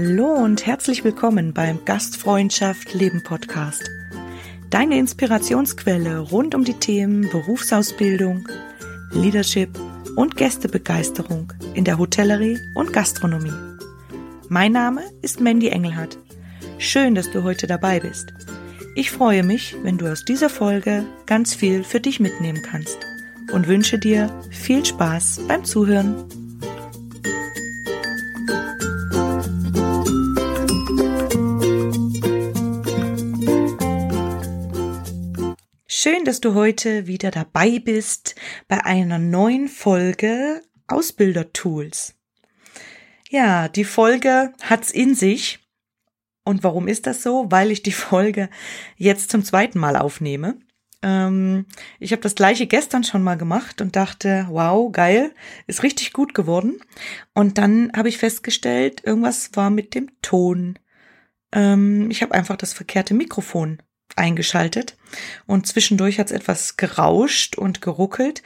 Hallo 0.00 0.32
und 0.32 0.64
herzlich 0.64 1.02
willkommen 1.02 1.52
beim 1.52 1.84
Gastfreundschaft 1.84 2.94
Leben 2.94 3.24
Podcast. 3.24 3.90
Deine 4.70 4.96
Inspirationsquelle 4.96 6.20
rund 6.20 6.54
um 6.54 6.62
die 6.62 6.78
Themen 6.78 7.28
Berufsausbildung, 7.28 8.48
Leadership 9.10 9.70
und 10.14 10.36
Gästebegeisterung 10.36 11.52
in 11.74 11.82
der 11.82 11.98
Hotellerie 11.98 12.60
und 12.76 12.92
Gastronomie. 12.92 13.50
Mein 14.48 14.70
Name 14.70 15.02
ist 15.20 15.40
Mandy 15.40 15.66
Engelhardt. 15.66 16.16
Schön, 16.78 17.16
dass 17.16 17.32
du 17.32 17.42
heute 17.42 17.66
dabei 17.66 17.98
bist. 17.98 18.32
Ich 18.94 19.10
freue 19.10 19.42
mich, 19.42 19.74
wenn 19.82 19.98
du 19.98 20.06
aus 20.06 20.24
dieser 20.24 20.48
Folge 20.48 21.06
ganz 21.26 21.56
viel 21.56 21.82
für 21.82 21.98
dich 21.98 22.20
mitnehmen 22.20 22.62
kannst 22.62 22.98
und 23.50 23.66
wünsche 23.66 23.98
dir 23.98 24.30
viel 24.52 24.84
Spaß 24.84 25.40
beim 25.48 25.64
Zuhören. 25.64 26.47
Schön, 36.00 36.24
dass 36.24 36.40
du 36.40 36.54
heute 36.54 37.08
wieder 37.08 37.32
dabei 37.32 37.80
bist 37.80 38.36
bei 38.68 38.84
einer 38.84 39.18
neuen 39.18 39.66
Folge 39.66 40.62
Ausbildertools. 40.86 42.14
Ja, 43.30 43.66
die 43.66 43.82
Folge 43.82 44.52
hat's 44.62 44.92
in 44.92 45.16
sich. 45.16 45.58
Und 46.44 46.62
warum 46.62 46.86
ist 46.86 47.08
das 47.08 47.24
so? 47.24 47.46
Weil 47.50 47.72
ich 47.72 47.82
die 47.82 47.90
Folge 47.90 48.48
jetzt 48.94 49.32
zum 49.32 49.42
zweiten 49.42 49.80
Mal 49.80 49.96
aufnehme. 49.96 50.60
Ähm, 51.02 51.66
ich 51.98 52.12
habe 52.12 52.22
das 52.22 52.36
gleiche 52.36 52.68
gestern 52.68 53.02
schon 53.02 53.24
mal 53.24 53.36
gemacht 53.36 53.80
und 53.80 53.96
dachte, 53.96 54.46
wow, 54.50 54.92
geil, 54.92 55.34
ist 55.66 55.82
richtig 55.82 56.12
gut 56.12 56.32
geworden. 56.32 56.78
Und 57.34 57.58
dann 57.58 57.90
habe 57.92 58.08
ich 58.08 58.18
festgestellt, 58.18 59.02
irgendwas 59.02 59.50
war 59.54 59.70
mit 59.70 59.96
dem 59.96 60.12
Ton. 60.22 60.78
Ähm, 61.50 62.08
ich 62.08 62.22
habe 62.22 62.34
einfach 62.34 62.56
das 62.56 62.72
verkehrte 62.72 63.14
Mikrofon 63.14 63.82
eingeschaltet 64.16 64.96
und 65.46 65.66
zwischendurch 65.66 66.18
hat 66.18 66.26
es 66.26 66.32
etwas 66.32 66.76
gerauscht 66.76 67.56
und 67.56 67.80
geruckelt. 67.80 68.42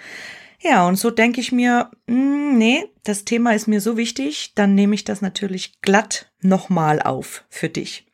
Ja, 0.60 0.86
und 0.86 0.96
so 0.96 1.10
denke 1.10 1.40
ich 1.40 1.52
mir, 1.52 1.90
mh, 2.06 2.14
hm, 2.14 2.58
nee, 2.58 2.84
das 3.04 3.24
Thema 3.24 3.54
ist 3.54 3.66
mir 3.66 3.80
so 3.80 3.96
wichtig, 3.96 4.52
dann 4.54 4.74
nehme 4.74 4.94
ich 4.94 5.04
das 5.04 5.22
natürlich 5.22 5.80
glatt 5.80 6.30
nochmal 6.40 7.00
auf 7.00 7.44
für 7.48 7.68
dich. 7.68 8.06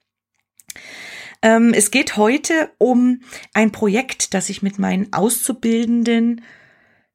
Ähm, 1.42 1.72
es 1.74 1.90
geht 1.90 2.16
heute 2.16 2.70
um 2.78 3.20
ein 3.52 3.70
Projekt, 3.70 4.34
das 4.34 4.48
ich 4.48 4.62
mit 4.62 4.78
meinen 4.78 5.12
Auszubildenden, 5.12 6.42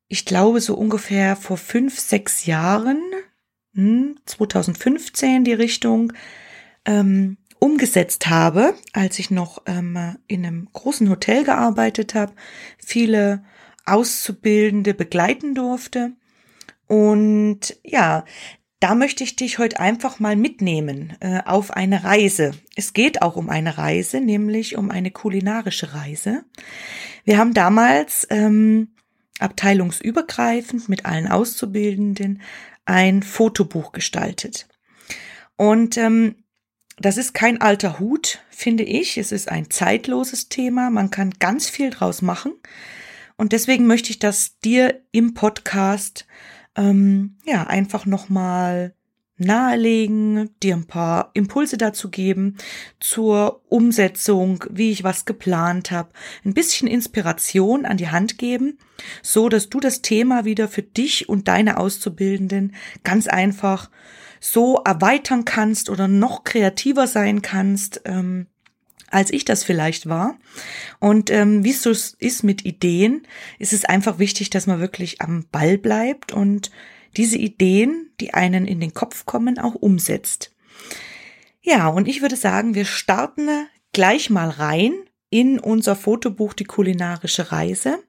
ich 0.07 0.25
glaube 0.25 0.61
so 0.61 0.75
ungefähr 0.75 1.35
vor 1.35 1.57
fünf, 1.57 1.99
sechs 1.99 2.45
Jahren, 2.45 3.01
hm, 3.73 4.19
2015 4.25 5.43
die 5.43 5.53
Richtung, 5.53 6.13
ähm, 6.85 7.37
umgesetzt 7.63 8.27
habe, 8.27 8.73
als 8.91 9.19
ich 9.19 9.31
noch 9.31 9.61
ähm, 9.67 10.17
in 10.27 10.45
einem 10.45 10.67
großen 10.73 11.09
Hotel 11.09 11.45
gearbeitet 11.45 12.13
habe, 12.13 12.33
viele 12.77 13.41
Auszubildende 13.85 14.93
begleiten 14.93 15.55
durfte. 15.55 16.11
Und 16.87 17.79
ja, 17.85 18.25
da 18.81 18.95
möchte 18.95 19.23
ich 19.23 19.37
dich 19.37 19.59
heute 19.59 19.79
einfach 19.79 20.19
mal 20.19 20.35
mitnehmen 20.35 21.13
äh, 21.21 21.39
auf 21.45 21.71
eine 21.71 22.03
Reise. 22.03 22.51
Es 22.75 22.91
geht 22.91 23.21
auch 23.21 23.37
um 23.37 23.49
eine 23.49 23.77
Reise, 23.77 24.19
nämlich 24.19 24.75
um 24.75 24.91
eine 24.91 25.11
kulinarische 25.11 25.93
Reise. 25.93 26.43
Wir 27.23 27.37
haben 27.37 27.53
damals 27.53 28.27
ähm, 28.29 28.89
abteilungsübergreifend 29.39 30.89
mit 30.89 31.05
allen 31.05 31.29
Auszubildenden 31.29 32.41
ein 32.83 33.23
Fotobuch 33.23 33.93
gestaltet. 33.93 34.67
Und 35.55 35.97
ähm, 35.97 36.42
das 36.97 37.17
ist 37.17 37.33
kein 37.33 37.61
alter 37.61 37.99
Hut, 37.99 38.39
finde 38.49 38.83
ich. 38.83 39.17
Es 39.17 39.31
ist 39.31 39.49
ein 39.49 39.69
zeitloses 39.69 40.49
Thema. 40.49 40.89
Man 40.89 41.09
kann 41.09 41.31
ganz 41.39 41.69
viel 41.69 41.89
draus 41.89 42.21
machen. 42.21 42.53
Und 43.35 43.51
deswegen 43.51 43.87
möchte 43.87 44.11
ich 44.11 44.19
das 44.19 44.59
dir 44.59 45.01
im 45.11 45.33
Podcast 45.33 46.27
ähm, 46.75 47.37
ja 47.45 47.63
einfach 47.63 48.05
nochmal 48.05 48.95
nahelegen, 49.43 50.49
dir 50.61 50.75
ein 50.75 50.87
paar 50.87 51.31
Impulse 51.33 51.77
dazu 51.77 52.09
geben 52.09 52.57
zur 52.99 53.61
Umsetzung, 53.69 54.63
wie 54.69 54.91
ich 54.91 55.03
was 55.03 55.25
geplant 55.25 55.91
habe, 55.91 56.09
ein 56.45 56.53
bisschen 56.53 56.87
Inspiration 56.87 57.85
an 57.85 57.97
die 57.97 58.09
Hand 58.09 58.37
geben, 58.37 58.77
so 59.21 59.49
dass 59.49 59.69
du 59.69 59.79
das 59.79 60.01
Thema 60.01 60.45
wieder 60.45 60.67
für 60.67 60.83
dich 60.83 61.29
und 61.29 61.47
deine 61.47 61.77
Auszubildenden 61.77 62.75
ganz 63.03 63.27
einfach 63.27 63.89
so 64.39 64.81
erweitern 64.83 65.45
kannst 65.45 65.89
oder 65.89 66.07
noch 66.07 66.43
kreativer 66.43 67.07
sein 67.07 67.41
kannst, 67.41 68.01
ähm, 68.05 68.47
als 69.09 69.31
ich 69.31 69.45
das 69.45 69.63
vielleicht 69.63 70.09
war. 70.09 70.37
Und 70.99 71.29
ähm, 71.29 71.63
wie 71.63 71.69
es 71.69 71.83
so 71.83 71.91
ist 71.91 72.43
mit 72.43 72.65
Ideen, 72.65 73.25
ist 73.59 73.71
es 73.71 73.85
einfach 73.85 74.19
wichtig, 74.19 74.49
dass 74.49 74.67
man 74.67 74.79
wirklich 74.79 75.21
am 75.21 75.45
Ball 75.51 75.77
bleibt 75.77 76.33
und 76.33 76.71
diese 77.17 77.37
Ideen, 77.37 78.11
die 78.19 78.33
einen 78.33 78.67
in 78.67 78.79
den 78.79 78.93
Kopf 78.93 79.25
kommen, 79.25 79.59
auch 79.59 79.75
umsetzt. 79.75 80.51
Ja, 81.61 81.87
und 81.87 82.07
ich 82.07 82.21
würde 82.21 82.35
sagen, 82.35 82.75
wir 82.75 82.85
starten 82.85 83.49
gleich 83.93 84.29
mal 84.29 84.49
rein 84.49 84.93
in 85.29 85.59
unser 85.59 85.95
Fotobuch 85.95 86.53
Die 86.53 86.65
kulinarische 86.65 87.51
Reise. 87.51 87.99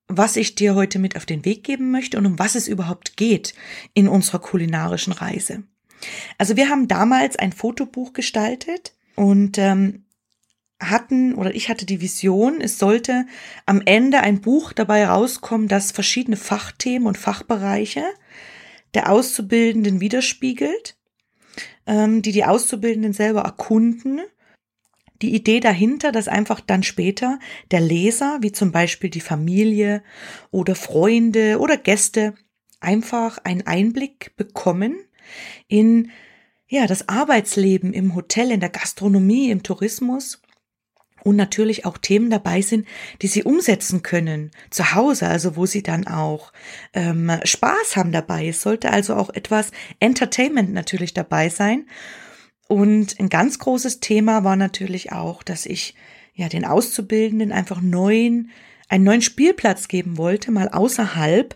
was 0.08 0.36
ich 0.36 0.56
dir 0.56 0.76
heute 0.76 1.00
mit 1.00 1.16
auf 1.16 1.26
den 1.26 1.46
Weg 1.46 1.64
geben 1.64 1.92
möchte 1.92 2.18
und 2.18 2.26
um 2.26 2.40
was 2.40 2.56
es 2.56 2.68
überhaupt 2.68 3.18
geht 3.18 3.54
in 3.94 4.08
unserer 4.08 4.40
kulinarischen 4.40 5.14
Reise. 5.14 5.64
Also 6.38 6.58
wir 6.58 6.70
haben 6.70 6.88
damals 6.88 7.38
ein 7.38 7.54
Fotobuch 7.54 8.14
gestaltet 8.14 8.94
und 9.16 9.58
ähm, 9.58 10.06
hatten 10.80 11.36
oder 11.36 11.56
ich 11.56 11.70
hatte 11.70 11.86
die 11.86 12.02
Vision, 12.02 12.60
es 12.60 12.78
sollte 12.78 13.26
am 13.66 13.82
Ende 13.86 14.20
ein 14.20 14.42
Buch 14.42 14.74
dabei 14.74 15.08
rauskommen, 15.08 15.68
das 15.68 15.92
verschiedene 15.92 16.36
Fachthemen 16.36 17.08
und 17.08 17.18
Fachbereiche 17.18 18.04
der 18.94 19.10
Auszubildenden 19.10 20.02
widerspiegelt, 20.02 20.98
ähm, 21.88 22.22
die 22.22 22.32
die 22.32 22.46
Auszubildenden 22.46 23.14
selber 23.14 23.42
erkunden 23.42 24.22
die 25.24 25.34
Idee 25.34 25.62
dahinter, 25.62 26.12
dass 26.12 26.28
einfach 26.28 26.60
dann 26.60 26.84
später 26.84 27.40
der 27.72 27.80
Leser, 27.80 28.38
wie 28.42 28.52
zum 28.52 28.72
Beispiel 28.72 29.10
die 29.10 29.22
Familie 29.22 30.04
oder 30.52 30.76
Freunde 30.76 31.60
oder 31.60 31.78
Gäste, 31.78 32.36
einfach 32.82 33.40
einen 33.44 33.66
Einblick 33.66 34.36
bekommen 34.36 34.98
in 35.68 36.12
ja, 36.68 36.88
das 36.88 37.08
Arbeitsleben 37.08 37.94
im 37.94 38.16
Hotel, 38.16 38.52
in 38.52 38.60
der 38.60 38.70
Gastronomie, 38.70 39.50
im 39.50 39.64
Tourismus 39.64 40.42
und 41.24 41.38
natürlich 41.38 41.86
auch 41.86 41.98
Themen 41.98 42.30
dabei 42.30 42.62
sind, 42.62 42.86
die 43.22 43.28
sie 43.28 43.44
umsetzen 43.44 44.04
können 44.04 44.52
zu 44.72 44.94
Hause, 44.94 45.28
also 45.28 45.56
wo 45.56 45.66
sie 45.66 45.84
dann 45.84 46.06
auch 46.06 46.52
ähm, 46.94 47.32
Spaß 47.46 47.96
haben 47.96 48.12
dabei. 48.12 48.48
Es 48.48 48.62
sollte 48.62 48.92
also 48.92 49.16
auch 49.16 49.30
etwas 49.30 49.72
Entertainment 50.00 50.74
natürlich 50.74 51.14
dabei 51.14 51.48
sein 51.48 51.86
und 52.74 53.20
ein 53.20 53.30
ganz 53.30 53.60
großes 53.60 54.00
Thema 54.00 54.44
war 54.44 54.56
natürlich 54.56 55.12
auch, 55.12 55.44
dass 55.44 55.66
ich 55.66 55.96
ja 56.34 56.50
den 56.50 56.66
Auszubildenden 56.66 57.52
einfach 57.52 57.82
neuen, 57.82 58.50
einen 58.90 59.04
neuen 59.04 59.22
Spielplatz 59.22 59.88
geben 59.88 60.18
wollte, 60.18 60.52
mal 60.52 60.70
außerhalb 60.70 61.56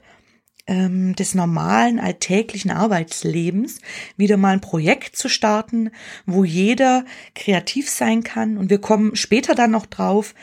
ähm, 0.68 1.16
des 1.16 1.34
normalen 1.34 2.00
alltäglichen 2.00 2.72
Arbeitslebens 2.72 3.80
wieder 4.16 4.38
mal 4.38 4.54
ein 4.54 4.62
Projekt 4.62 5.16
zu 5.16 5.30
starten, 5.30 5.90
wo 6.26 6.44
jeder 6.44 7.06
kreativ 7.34 7.90
sein 7.90 8.24
kann. 8.24 8.58
Und 8.58 8.70
wir 8.70 8.80
kommen 8.80 9.16
später 9.16 9.56
dann 9.56 9.72
noch 9.72 9.86
drauf, 9.86 10.36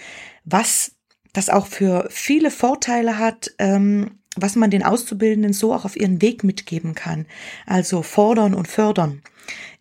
was 0.45 0.97
das 1.33 1.51
auch 1.51 1.67
für 1.67 2.09
viele 2.11 2.51
Vorteile 2.51 3.19
hat, 3.19 3.53
ähm, 3.59 4.19
was 4.37 4.57
man 4.57 4.71
den 4.71 4.83
Auszubildenden 4.83 5.53
so 5.53 5.73
auch 5.73 5.85
auf 5.85 5.97
ihren 5.97 6.23
Weg 6.23 6.45
mitgeben 6.45 6.95
kann. 6.95 7.27
Also 7.67 8.03
fordern 8.03 8.55
und 8.55 8.69
fördern 8.69 9.23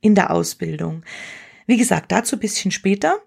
in 0.02 0.16
der 0.16 0.32
Ausbildung. 0.32 1.04
Wie 1.66 1.78
gesagt, 1.78 2.12
dazu 2.12 2.38
bisschen 2.38 2.72
später. 2.72 3.20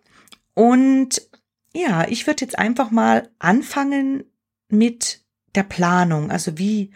Und 0.54 1.28
ja, 1.74 2.06
ich 2.08 2.26
würde 2.26 2.44
jetzt 2.44 2.58
einfach 2.58 2.90
mal 2.90 3.28
anfangen 3.38 4.24
mit 4.68 5.24
der 5.54 5.62
Planung, 5.62 6.30
also 6.30 6.58
wie, 6.58 6.90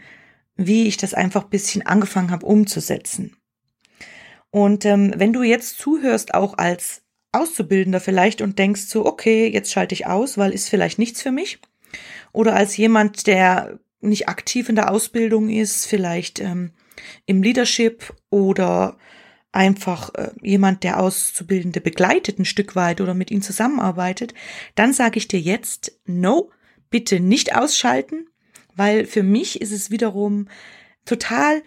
wie 0.56 0.86
ich 0.86 0.96
das 0.96 1.14
einfach 1.14 1.44
bisschen 1.44 1.84
angefangen 1.86 2.30
habe 2.30 2.46
umzusetzen. 2.46 3.36
Und 4.50 4.84
ähm, 4.84 5.12
wenn 5.16 5.32
du 5.32 5.42
jetzt 5.42 5.78
zuhörst, 5.78 6.34
auch 6.34 6.58
als 6.58 7.02
Auszubildender 7.32 8.00
vielleicht 8.00 8.42
und 8.42 8.58
denkst 8.58 8.82
so, 8.82 9.06
okay, 9.06 9.48
jetzt 9.48 9.70
schalte 9.70 9.94
ich 9.94 10.06
aus, 10.06 10.36
weil 10.36 10.52
ist 10.52 10.68
vielleicht 10.68 10.98
nichts 10.98 11.22
für 11.22 11.30
mich. 11.30 11.60
Oder 12.32 12.54
als 12.54 12.76
jemand, 12.76 13.26
der 13.26 13.78
nicht 14.00 14.28
aktiv 14.28 14.68
in 14.68 14.76
der 14.76 14.90
Ausbildung 14.90 15.50
ist, 15.50 15.86
vielleicht 15.86 16.40
ähm, 16.40 16.72
im 17.26 17.42
Leadership 17.42 18.14
oder 18.30 18.96
einfach 19.52 20.14
äh, 20.14 20.30
jemand, 20.42 20.84
der 20.84 21.00
Auszubildende 21.00 21.80
begleitet 21.80 22.38
ein 22.38 22.44
Stück 22.44 22.76
weit 22.76 23.00
oder 23.00 23.14
mit 23.14 23.30
ihnen 23.30 23.42
zusammenarbeitet, 23.42 24.34
dann 24.74 24.92
sage 24.92 25.18
ich 25.18 25.28
dir 25.28 25.40
jetzt, 25.40 25.98
no, 26.06 26.50
bitte 26.88 27.20
nicht 27.20 27.54
ausschalten, 27.54 28.26
weil 28.74 29.06
für 29.06 29.22
mich 29.22 29.60
ist 29.60 29.72
es 29.72 29.90
wiederum 29.90 30.48
total 31.04 31.62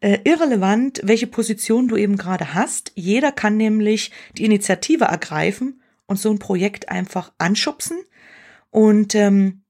äh, 0.00 0.18
irrelevant, 0.24 1.00
welche 1.04 1.26
Position 1.26 1.88
du 1.88 1.96
eben 1.96 2.16
gerade 2.16 2.54
hast. 2.54 2.92
Jeder 2.94 3.32
kann 3.32 3.56
nämlich 3.56 4.10
die 4.36 4.44
Initiative 4.44 5.04
ergreifen 5.04 5.82
und 6.06 6.18
so 6.18 6.30
ein 6.30 6.38
Projekt 6.38 6.88
einfach 6.88 7.32
anschubsen 7.38 7.98
und 8.70 9.14
ähm, 9.14 9.62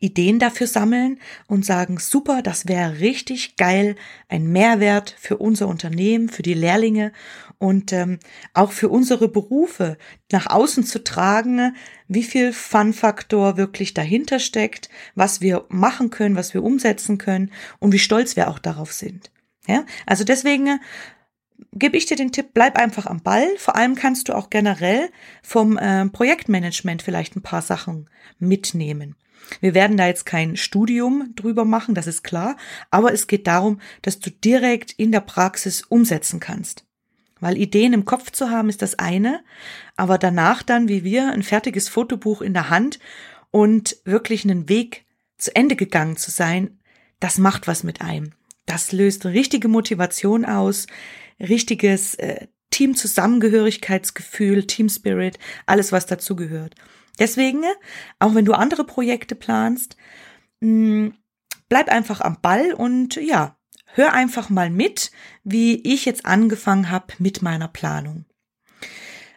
Ideen 0.00 0.38
dafür 0.38 0.66
sammeln 0.66 1.20
und 1.46 1.64
sagen, 1.64 1.98
super, 1.98 2.42
das 2.42 2.66
wäre 2.66 3.00
richtig 3.00 3.56
geil, 3.56 3.96
ein 4.28 4.50
Mehrwert 4.50 5.14
für 5.18 5.36
unser 5.36 5.68
Unternehmen, 5.68 6.30
für 6.30 6.42
die 6.42 6.54
Lehrlinge 6.54 7.12
und 7.58 7.92
ähm, 7.92 8.18
auch 8.54 8.72
für 8.72 8.88
unsere 8.88 9.28
Berufe 9.28 9.98
nach 10.32 10.46
außen 10.46 10.84
zu 10.84 11.04
tragen, 11.04 11.76
wie 12.08 12.22
viel 12.22 12.54
Fun-Faktor 12.54 13.58
wirklich 13.58 13.92
dahinter 13.92 14.38
steckt, 14.38 14.88
was 15.14 15.42
wir 15.42 15.66
machen 15.68 16.08
können, 16.08 16.34
was 16.34 16.54
wir 16.54 16.64
umsetzen 16.64 17.18
können 17.18 17.52
und 17.78 17.92
wie 17.92 17.98
stolz 17.98 18.36
wir 18.36 18.48
auch 18.48 18.58
darauf 18.58 18.92
sind. 18.92 19.30
Ja, 19.66 19.84
also 20.06 20.24
deswegen 20.24 20.66
äh, 20.66 20.78
gebe 21.74 21.98
ich 21.98 22.06
dir 22.06 22.16
den 22.16 22.32
Tipp, 22.32 22.48
bleib 22.54 22.78
einfach 22.78 23.04
am 23.04 23.22
Ball. 23.22 23.46
Vor 23.58 23.76
allem 23.76 23.94
kannst 23.94 24.30
du 24.30 24.34
auch 24.34 24.48
generell 24.48 25.10
vom 25.42 25.76
äh, 25.76 26.06
Projektmanagement 26.06 27.02
vielleicht 27.02 27.36
ein 27.36 27.42
paar 27.42 27.62
Sachen 27.62 28.08
mitnehmen. 28.38 29.16
Wir 29.60 29.74
werden 29.74 29.96
da 29.96 30.06
jetzt 30.06 30.26
kein 30.26 30.56
Studium 30.56 31.32
drüber 31.34 31.64
machen, 31.64 31.94
das 31.94 32.06
ist 32.06 32.22
klar, 32.22 32.56
aber 32.90 33.12
es 33.12 33.26
geht 33.26 33.46
darum, 33.46 33.80
dass 34.02 34.20
du 34.20 34.30
direkt 34.30 34.92
in 34.92 35.12
der 35.12 35.20
Praxis 35.20 35.82
umsetzen 35.82 36.40
kannst. 36.40 36.84
Weil 37.40 37.56
Ideen 37.56 37.92
im 37.92 38.04
Kopf 38.04 38.30
zu 38.30 38.50
haben 38.50 38.68
ist 38.68 38.82
das 38.82 38.98
eine, 38.98 39.42
aber 39.96 40.18
danach 40.18 40.62
dann, 40.62 40.88
wie 40.88 41.04
wir, 41.04 41.32
ein 41.32 41.42
fertiges 41.42 41.88
Fotobuch 41.88 42.42
in 42.42 42.52
der 42.52 42.70
Hand 42.70 43.00
und 43.50 43.96
wirklich 44.04 44.44
einen 44.44 44.68
Weg 44.68 45.06
zu 45.38 45.54
Ende 45.56 45.74
gegangen 45.74 46.16
zu 46.16 46.30
sein, 46.30 46.78
das 47.18 47.38
macht 47.38 47.66
was 47.66 47.82
mit 47.82 48.02
einem. 48.02 48.32
Das 48.66 48.92
löst 48.92 49.26
richtige 49.26 49.68
Motivation 49.68 50.44
aus, 50.44 50.86
richtiges 51.40 52.14
äh, 52.16 52.46
Teamzusammengehörigkeitsgefühl, 52.70 54.66
Team 54.66 54.88
Spirit, 54.88 55.38
alles 55.66 55.92
was 55.92 56.06
dazu 56.06 56.36
gehört. 56.36 56.74
Deswegen, 57.20 57.62
auch 58.18 58.34
wenn 58.34 58.44
du 58.44 58.54
andere 58.54 58.84
Projekte 58.84 59.36
planst, 59.36 59.96
mm, 60.58 61.10
bleib 61.68 61.88
einfach 61.88 62.20
am 62.20 62.40
Ball 62.42 62.72
und 62.72 63.14
ja, 63.14 63.56
hör 63.94 64.12
einfach 64.12 64.50
mal 64.50 64.70
mit, 64.70 65.12
wie 65.44 65.80
ich 65.82 66.04
jetzt 66.04 66.26
angefangen 66.26 66.90
habe 66.90 67.14
mit 67.18 67.42
meiner 67.42 67.68
Planung. 67.68 68.24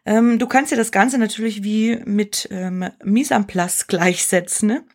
Ähm, 0.06 0.40
du 0.40 0.48
kannst 0.48 0.72
dir 0.72 0.78
das 0.78 0.92
Ganze 0.92 1.20
natürlich 1.20 1.64
wie 1.64 1.98
mit 2.06 2.48
ähm, 2.50 2.90
Mise 3.04 3.36
en 3.36 3.46
place 3.46 3.86
gleichsetzen. 3.86 4.68
Ne? 4.68 4.86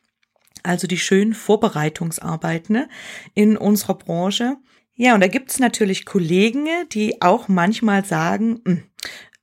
also 0.62 0.86
die 0.86 0.98
schönen 0.98 1.34
Vorbereitungsarbeiten 1.34 2.74
ne, 2.74 2.88
in 3.34 3.56
unserer 3.56 3.96
Branche. 3.96 4.56
Ja, 4.94 5.14
und 5.14 5.20
da 5.20 5.28
gibt's 5.28 5.58
natürlich 5.58 6.04
Kollegen, 6.04 6.66
die 6.92 7.22
auch 7.22 7.48
manchmal 7.48 8.04
sagen, 8.04 8.60
hm, 8.64 8.82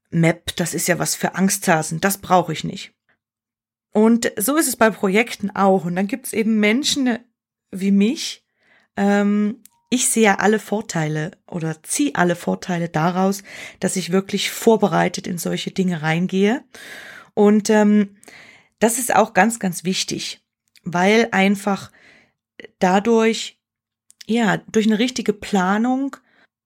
Map, 0.10 0.56
das 0.56 0.74
ist 0.74 0.88
ja 0.88 1.00
was 1.00 1.16
für 1.16 1.36
Angsthasen, 1.36 2.00
das 2.00 2.20
brauche 2.20 2.54
ich 2.54 2.64
nicht. 2.64 2.94
Und 3.96 4.32
so 4.38 4.58
ist 4.58 4.68
es 4.68 4.76
bei 4.76 4.90
Projekten 4.90 5.52
auch. 5.56 5.86
Und 5.86 5.96
dann 5.96 6.08
gibt's 6.08 6.34
eben 6.34 6.60
Menschen 6.60 7.18
wie 7.72 7.92
mich. 7.92 8.46
Ähm, 8.98 9.64
ich 9.90 10.10
sehe 10.10 10.40
alle 10.40 10.60
Vorteile 10.60 11.32
oder 11.48 11.82
ziehe 11.84 12.16
alle 12.16 12.36
Vorteile 12.36 12.90
daraus, 12.90 13.44
dass 13.80 13.96
ich 13.96 14.12
wirklich 14.12 14.52
vorbereitet 14.52 15.28
in 15.28 15.38
solche 15.38 15.72
Dinge 15.72 16.02
reingehe. 16.02 16.64
Und 17.34 17.70
ähm, 17.70 18.18
das 18.80 19.00
ist 19.00 19.16
auch 19.16 19.34
ganz, 19.34 19.60
ganz 19.60 19.84
wichtig 19.84 20.46
weil 20.86 21.28
einfach 21.32 21.92
dadurch, 22.80 23.60
ja, 24.28 24.58
durch 24.72 24.86
eine 24.86 25.00
richtige 25.00 25.34
Planung 25.34 26.16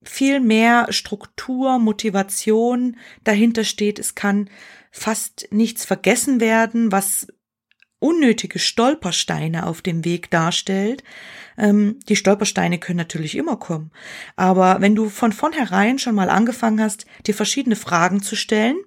viel 0.04 0.40
mehr 0.40 0.88
Struktur, 0.92 1.80
Motivation 1.80 2.98
dahinter 3.24 3.64
steht. 3.64 3.98
Es 3.98 4.16
kann 4.16 4.50
fast 4.92 5.48
nichts 5.52 5.86
vergessen 5.86 6.40
werden, 6.40 6.92
was 6.92 7.28
unnötige 8.00 8.60
Stolpersteine 8.60 9.66
auf 9.66 9.82
dem 9.82 10.06
Weg 10.06 10.30
darstellt. 10.32 11.04
Ähm, 11.58 12.00
die 12.08 12.16
Stolpersteine 12.16 12.80
können 12.80 12.98
natürlich 12.98 13.36
immer 13.36 13.58
kommen. 13.58 13.92
Aber 14.36 14.80
wenn 14.80 14.96
du 14.96 15.10
von 15.10 15.34
vornherein 15.34 16.00
schon 16.00 16.16
mal 16.16 16.30
angefangen 16.30 16.82
hast, 16.82 17.06
dir 17.28 17.34
verschiedene 17.34 17.76
Fragen 17.76 18.22
zu 18.22 18.36
stellen, 18.36 18.78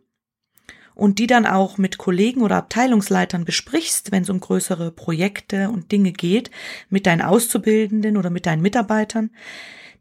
und 0.94 1.18
die 1.18 1.26
dann 1.26 1.46
auch 1.46 1.78
mit 1.78 1.98
Kollegen 1.98 2.42
oder 2.42 2.56
Abteilungsleitern 2.56 3.44
besprichst, 3.44 4.12
wenn 4.12 4.24
es 4.24 4.30
um 4.30 4.40
größere 4.40 4.90
Projekte 4.90 5.70
und 5.70 5.90
Dinge 5.90 6.12
geht, 6.12 6.50
mit 6.90 7.06
deinen 7.06 7.22
Auszubildenden 7.22 8.16
oder 8.16 8.30
mit 8.30 8.46
deinen 8.46 8.62
Mitarbeitern, 8.62 9.30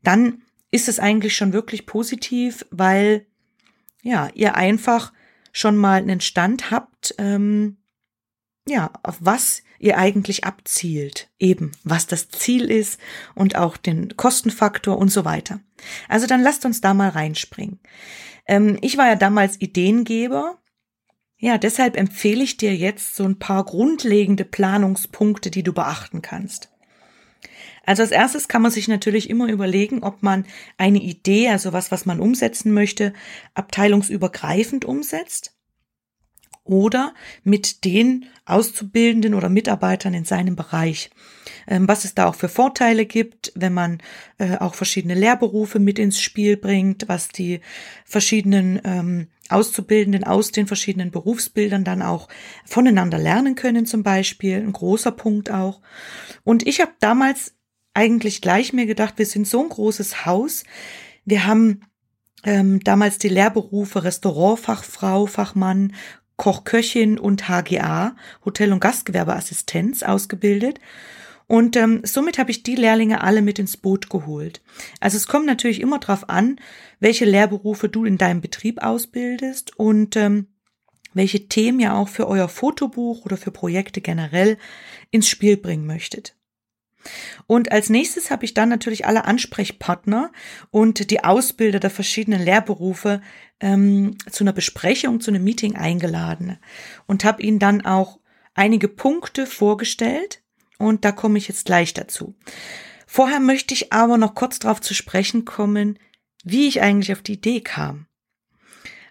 dann 0.03 0.42
ist 0.69 0.89
es 0.89 1.00
eigentlich 1.00 1.36
schon 1.36 1.53
wirklich 1.53 1.86
positiv, 1.86 2.65
weil 2.71 3.25
ja, 4.01 4.30
ihr 4.33 4.56
einfach 4.56 5.13
schon 5.51 5.77
mal 5.77 6.01
einen 6.01 6.22
Stand 6.22 6.72
habt, 6.72 7.15
ähm, 7.17 7.77
ja, 8.67 8.91
auf 9.03 9.17
was 9.20 9.63
ihr 9.79 9.98
eigentlich 9.98 10.43
abzielt, 10.43 11.29
eben 11.39 11.72
was 11.84 12.05
das 12.05 12.29
Ziel 12.29 12.70
ist 12.70 13.00
und 13.34 13.55
auch 13.55 13.77
den 13.77 14.15
Kostenfaktor 14.15 14.98
und 14.98 15.10
so 15.10 15.25
weiter. 15.25 15.60
Also 16.08 16.27
dann 16.27 16.41
lasst 16.41 16.65
uns 16.65 16.81
da 16.81 16.93
mal 16.93 17.10
reinspringen. 17.10 17.79
Ähm, 18.48 18.77
ich 18.81 18.98
war 18.98 19.08
ja 19.08 19.15
damals 19.15 19.60
Ideengeber 19.60 20.62
ja, 21.43 21.58
deshalb 21.58 21.98
empfehle 21.98 22.43
ich 22.43 22.58
dir 22.58 22.75
jetzt 22.75 23.15
so 23.15 23.24
ein 23.24 23.39
paar 23.39 23.65
grundlegende 23.65 24.46
Planungspunkte, 24.46 25.50
die 25.50 25.63
du 25.63 25.74
beachten 25.74 26.22
kannst. 26.22 26.71
Also 27.91 28.03
als 28.03 28.12
erstes 28.12 28.48
kann 28.48 28.62
man 28.62 28.71
sich 28.71 28.88
natürlich 28.88 29.29
immer 29.29 29.50
überlegen, 29.50 30.01
ob 30.01 30.24
man 30.24 30.45
eine 30.77 31.03
Idee, 31.03 31.50
also 31.50 31.74
was, 31.74 31.91
was 31.91 32.05
man 32.05 32.21
umsetzen 32.21 32.74
möchte, 32.74 33.12
abteilungsübergreifend 33.53 34.86
umsetzt 34.86 35.57
oder 36.63 37.13
mit 37.43 37.83
den 37.83 38.27
Auszubildenden 38.45 39.33
oder 39.33 39.50
Mitarbeitern 39.50 40.13
in 40.13 40.24
seinem 40.24 40.55
Bereich. 40.55 41.10
Ähm, 41.67 41.86
was 41.86 42.05
es 42.05 42.15
da 42.15 42.27
auch 42.27 42.36
für 42.36 42.48
Vorteile 42.48 43.05
gibt, 43.05 43.51
wenn 43.55 43.74
man 43.74 43.98
äh, 44.38 44.55
auch 44.55 44.75
verschiedene 44.75 45.15
Lehrberufe 45.15 45.79
mit 45.79 46.00
ins 46.00 46.21
Spiel 46.21 46.55
bringt, 46.55 47.10
was 47.10 47.27
die 47.27 47.60
verschiedenen 48.05 48.79
ähm, 48.86 49.27
Auszubildenden 49.50 50.24
aus 50.24 50.53
den 50.53 50.65
verschiedenen 50.65 51.12
Berufsbildern 51.12 51.83
dann 51.83 52.01
auch 52.01 52.29
voneinander 52.63 53.17
lernen 53.17 53.55
können 53.55 53.86
zum 53.86 54.01
Beispiel, 54.01 54.55
ein 54.55 54.71
großer 54.71 55.12
Punkt 55.12 55.51
auch. 55.51 55.81
Und 56.45 56.65
ich 56.65 56.79
habe 56.79 56.93
damals 57.01 57.53
eigentlich 57.93 58.41
gleich 58.41 58.74
mir 58.74 58.86
gedacht, 58.86 59.15
wir 59.17 59.25
sind 59.25 59.48
so 59.48 59.62
ein 59.62 59.69
großes 59.69 60.25
Haus, 60.25 60.63
wir 61.25 61.45
haben 61.45 61.81
ähm, 62.43 62.79
damals 62.83 63.17
die 63.17 63.29
Lehrberufe 63.29 64.03
Restaurantfachfrau, 64.03 65.25
Fachmann, 65.25 65.93
Koch, 66.38 66.63
Köchin 66.63 67.19
und 67.19 67.48
HGA, 67.48 68.15
Hotel- 68.43 68.74
und 68.74 68.79
Gastgewerbeassistenz 68.79 70.01
ausgebildet. 70.01 70.79
Und 71.45 71.75
ähm, 71.75 72.01
somit 72.03 72.39
habe 72.39 72.50
ich 72.50 72.63
die 72.63 72.75
Lehrlinge 72.75 73.21
alle 73.21 73.41
mit 73.41 73.60
ins 73.60 73.77
Boot 73.77 74.10
geholt. 74.10 74.62
Also 75.01 75.17
es 75.17 75.27
kommt 75.27 75.45
natürlich 75.45 75.81
immer 75.81 76.00
darauf 76.00 76.29
an, 76.29 76.55
welche 77.00 77.25
Lehrberufe 77.25 77.89
du 77.89 78.05
in 78.05 78.17
deinem 78.17 78.41
Betrieb 78.41 78.81
ausbildest 78.81 79.77
und 79.77 80.15
ähm, 80.15 80.48
welche 81.13 81.48
Themen 81.48 81.79
ihr 81.79 81.93
auch 81.93 82.07
für 82.07 82.27
euer 82.27 82.48
Fotobuch 82.48 83.25
oder 83.25 83.38
für 83.38 83.51
Projekte 83.51 84.01
generell 84.01 84.57
ins 85.12 85.27
Spiel 85.27 85.57
bringen 85.57 85.86
möchtet. 85.86 86.36
Und 87.48 87.72
als 87.72 87.89
nächstes 87.89 88.31
habe 88.31 88.46
ich 88.46 88.53
dann 88.53 88.70
natürlich 88.70 89.05
alle 89.05 89.25
Ansprechpartner 89.25 90.31
und 90.70 91.12
die 91.12 91.24
Ausbilder 91.24 91.79
der 91.79 91.89
verschiedenen 91.89 92.41
Lehrberufe 92.41 93.22
ähm, 93.60 94.17
zu 94.29 94.43
einer 94.43 94.53
Besprechung, 94.53 95.22
zu 95.22 95.31
einem 95.31 95.43
Meeting 95.43 95.75
eingeladen 95.75 96.58
und 97.08 97.24
habe 97.24 97.41
ihnen 97.41 97.60
dann 97.60 97.86
auch 97.86 98.20
einige 98.53 98.88
Punkte 98.88 99.46
vorgestellt 99.46 100.41
und 100.77 101.05
da 101.05 101.12
komme 101.12 101.38
ich 101.38 101.48
jetzt 101.48 101.65
gleich 101.65 101.93
dazu. 101.93 102.36
Vorher 103.05 103.39
möchte 103.39 103.74
ich 103.74 103.91
aber 103.91 104.17
noch 104.17 104.36
kurz 104.36 104.60
darauf 104.60 104.81
zu 104.81 104.93
sprechen 104.93 105.46
kommen, 105.46 106.00
wie 106.43 106.67
ich 106.67 106.81
eigentlich 106.81 107.12
auf 107.12 107.22
die 107.22 107.34
Idee 107.34 107.62
kam. 107.62 108.08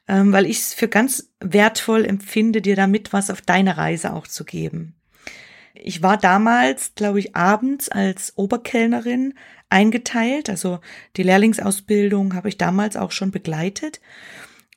Ähm, 0.08 0.32
weil 0.32 0.46
ich 0.46 0.58
es 0.58 0.74
für 0.74 0.88
ganz 0.88 1.30
wertvoll 1.38 2.04
empfinde, 2.04 2.62
dir 2.62 2.74
damit 2.74 3.12
was 3.12 3.30
auf 3.30 3.42
deine 3.42 3.76
Reise 3.76 4.12
auch 4.12 4.26
zu 4.26 4.44
geben. 4.44 4.99
Ich 5.74 6.02
war 6.02 6.16
damals, 6.16 6.94
glaube 6.94 7.20
ich, 7.20 7.36
abends 7.36 7.88
als 7.88 8.36
Oberkellnerin 8.36 9.34
eingeteilt. 9.68 10.50
Also 10.50 10.80
die 11.16 11.22
Lehrlingsausbildung 11.22 12.34
habe 12.34 12.48
ich 12.48 12.58
damals 12.58 12.96
auch 12.96 13.12
schon 13.12 13.30
begleitet. 13.30 14.00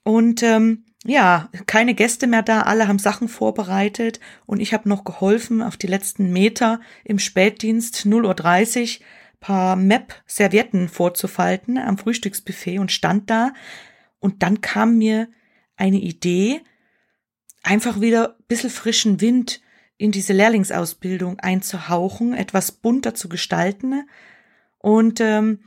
Und 0.04 0.44
ähm, 0.44 0.86
ja, 1.06 1.50
keine 1.66 1.96
Gäste 1.96 2.28
mehr 2.28 2.44
da, 2.44 2.62
alle 2.62 2.88
haben 2.88 3.00
Sachen 3.00 3.28
vorbereitet 3.28 4.20
und 4.46 4.62
ich 4.62 4.74
habe 4.74 4.88
noch 4.88 5.04
geholfen, 5.04 5.62
auf 5.62 5.76
die 5.76 5.88
letzten 5.88 6.32
Meter 6.32 6.80
im 7.04 7.20
Spätdienst 7.20 8.06
0.30 8.06 9.00
Uhr 9.00 9.06
paar 9.44 9.76
Map-Servietten 9.76 10.88
vorzufalten 10.88 11.78
am 11.78 11.98
Frühstücksbuffet 11.98 12.80
und 12.80 12.94
stand 12.94 13.30
da. 13.30 13.52
Und 14.20 14.42
dann 14.42 14.62
kam 14.62 14.98
mir 14.98 15.28
eine 15.76 15.98
Idee, 15.98 16.62
einfach 17.62 18.00
wieder 18.00 18.38
ein 18.38 18.46
bisschen 18.48 18.70
frischen 18.70 19.20
Wind 19.20 19.60
in 20.04 20.12
diese 20.12 20.34
Lehrlingsausbildung 20.34 21.40
einzuhauchen, 21.40 22.34
etwas 22.34 22.74
bunter 22.74 23.16
zu 23.16 23.30
gestalten. 23.30 24.06
Und 24.78 25.22
ähm, 25.22 25.60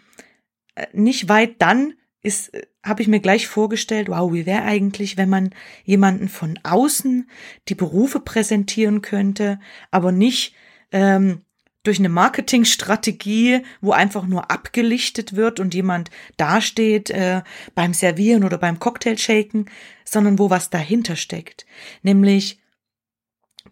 nicht 0.92 1.30
weit 1.30 1.62
dann 1.62 1.94
ist, 2.20 2.52
äh, 2.52 2.66
habe 2.84 3.00
ich 3.00 3.08
mir 3.08 3.20
gleich 3.20 3.46
vorgestellt, 3.46 4.10
wow, 4.10 4.30
wie 4.34 4.44
wäre 4.44 4.64
eigentlich, 4.64 5.16
wenn 5.16 5.30
man 5.30 5.54
jemanden 5.84 6.28
von 6.28 6.58
außen 6.64 7.30
die 7.68 7.74
Berufe 7.74 8.20
präsentieren 8.20 9.00
könnte, 9.00 9.58
aber 9.90 10.12
nicht 10.12 10.54
ähm, 10.92 11.40
durch 11.82 11.98
eine 11.98 12.10
Marketingstrategie, 12.10 13.62
wo 13.80 13.92
einfach 13.92 14.26
nur 14.26 14.50
abgelichtet 14.50 15.34
wird 15.34 15.60
und 15.60 15.72
jemand 15.72 16.10
dasteht 16.36 17.08
äh, 17.08 17.40
beim 17.74 17.94
Servieren 17.94 18.44
oder 18.44 18.58
beim 18.58 18.80
Cocktailshaken, 18.80 19.70
sondern 20.04 20.38
wo 20.38 20.50
was 20.50 20.68
dahinter 20.68 21.16
steckt. 21.16 21.64
Nämlich, 22.02 22.58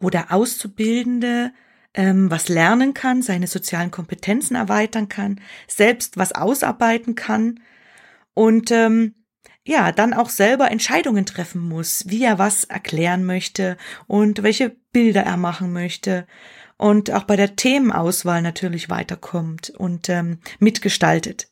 wo 0.01 0.11
der 0.11 0.33
Auszubildende 0.33 1.53
ähm, 1.95 2.31
was 2.31 2.49
lernen 2.49 2.95
kann, 2.95 3.23
seine 3.23 3.47
sozialen 3.47 3.91
Kompetenzen 3.91 4.57
erweitern 4.57 5.09
kann, 5.09 5.41
selbst 5.69 6.17
was 6.17 6.33
ausarbeiten 6.33 7.15
kann 7.15 7.61
und 8.35 8.71
ähm, 8.71 9.15
ja, 9.67 9.93
dann 9.93 10.13
auch 10.13 10.29
selber 10.29 10.71
Entscheidungen 10.71 11.25
treffen 11.25 11.63
muss, 11.63 12.05
wie 12.07 12.23
er 12.23 12.39
was 12.39 12.65
erklären 12.65 13.25
möchte 13.25 13.79
und 14.07 14.43
welche 14.43 14.77
Bilder 14.93 15.23
er 15.23 15.39
machen 15.39 15.73
möchte 15.73 16.27
und 16.77 17.11
auch 17.13 17.25
bei 17.25 17.37
der 17.37 17.57
Themenauswahl 17.57 18.43
natürlich 18.43 18.91
weiterkommt 18.91 19.71
und 19.71 20.09
ähm, 20.09 20.39
mitgestaltet. 20.59 21.49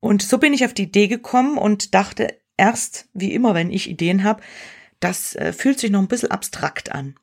Und 0.00 0.22
so 0.22 0.38
bin 0.38 0.52
ich 0.52 0.64
auf 0.64 0.74
die 0.74 0.84
Idee 0.84 1.08
gekommen 1.08 1.58
und 1.58 1.94
dachte 1.94 2.38
erst, 2.56 3.08
wie 3.12 3.32
immer, 3.32 3.54
wenn 3.54 3.70
ich 3.70 3.90
Ideen 3.90 4.22
habe, 4.22 4.42
das 5.00 5.34
äh, 5.34 5.52
fühlt 5.52 5.78
sich 5.78 5.90
noch 5.90 6.00
ein 6.00 6.08
bisschen 6.08 6.30
abstrakt 6.30 6.92
an. 6.92 7.16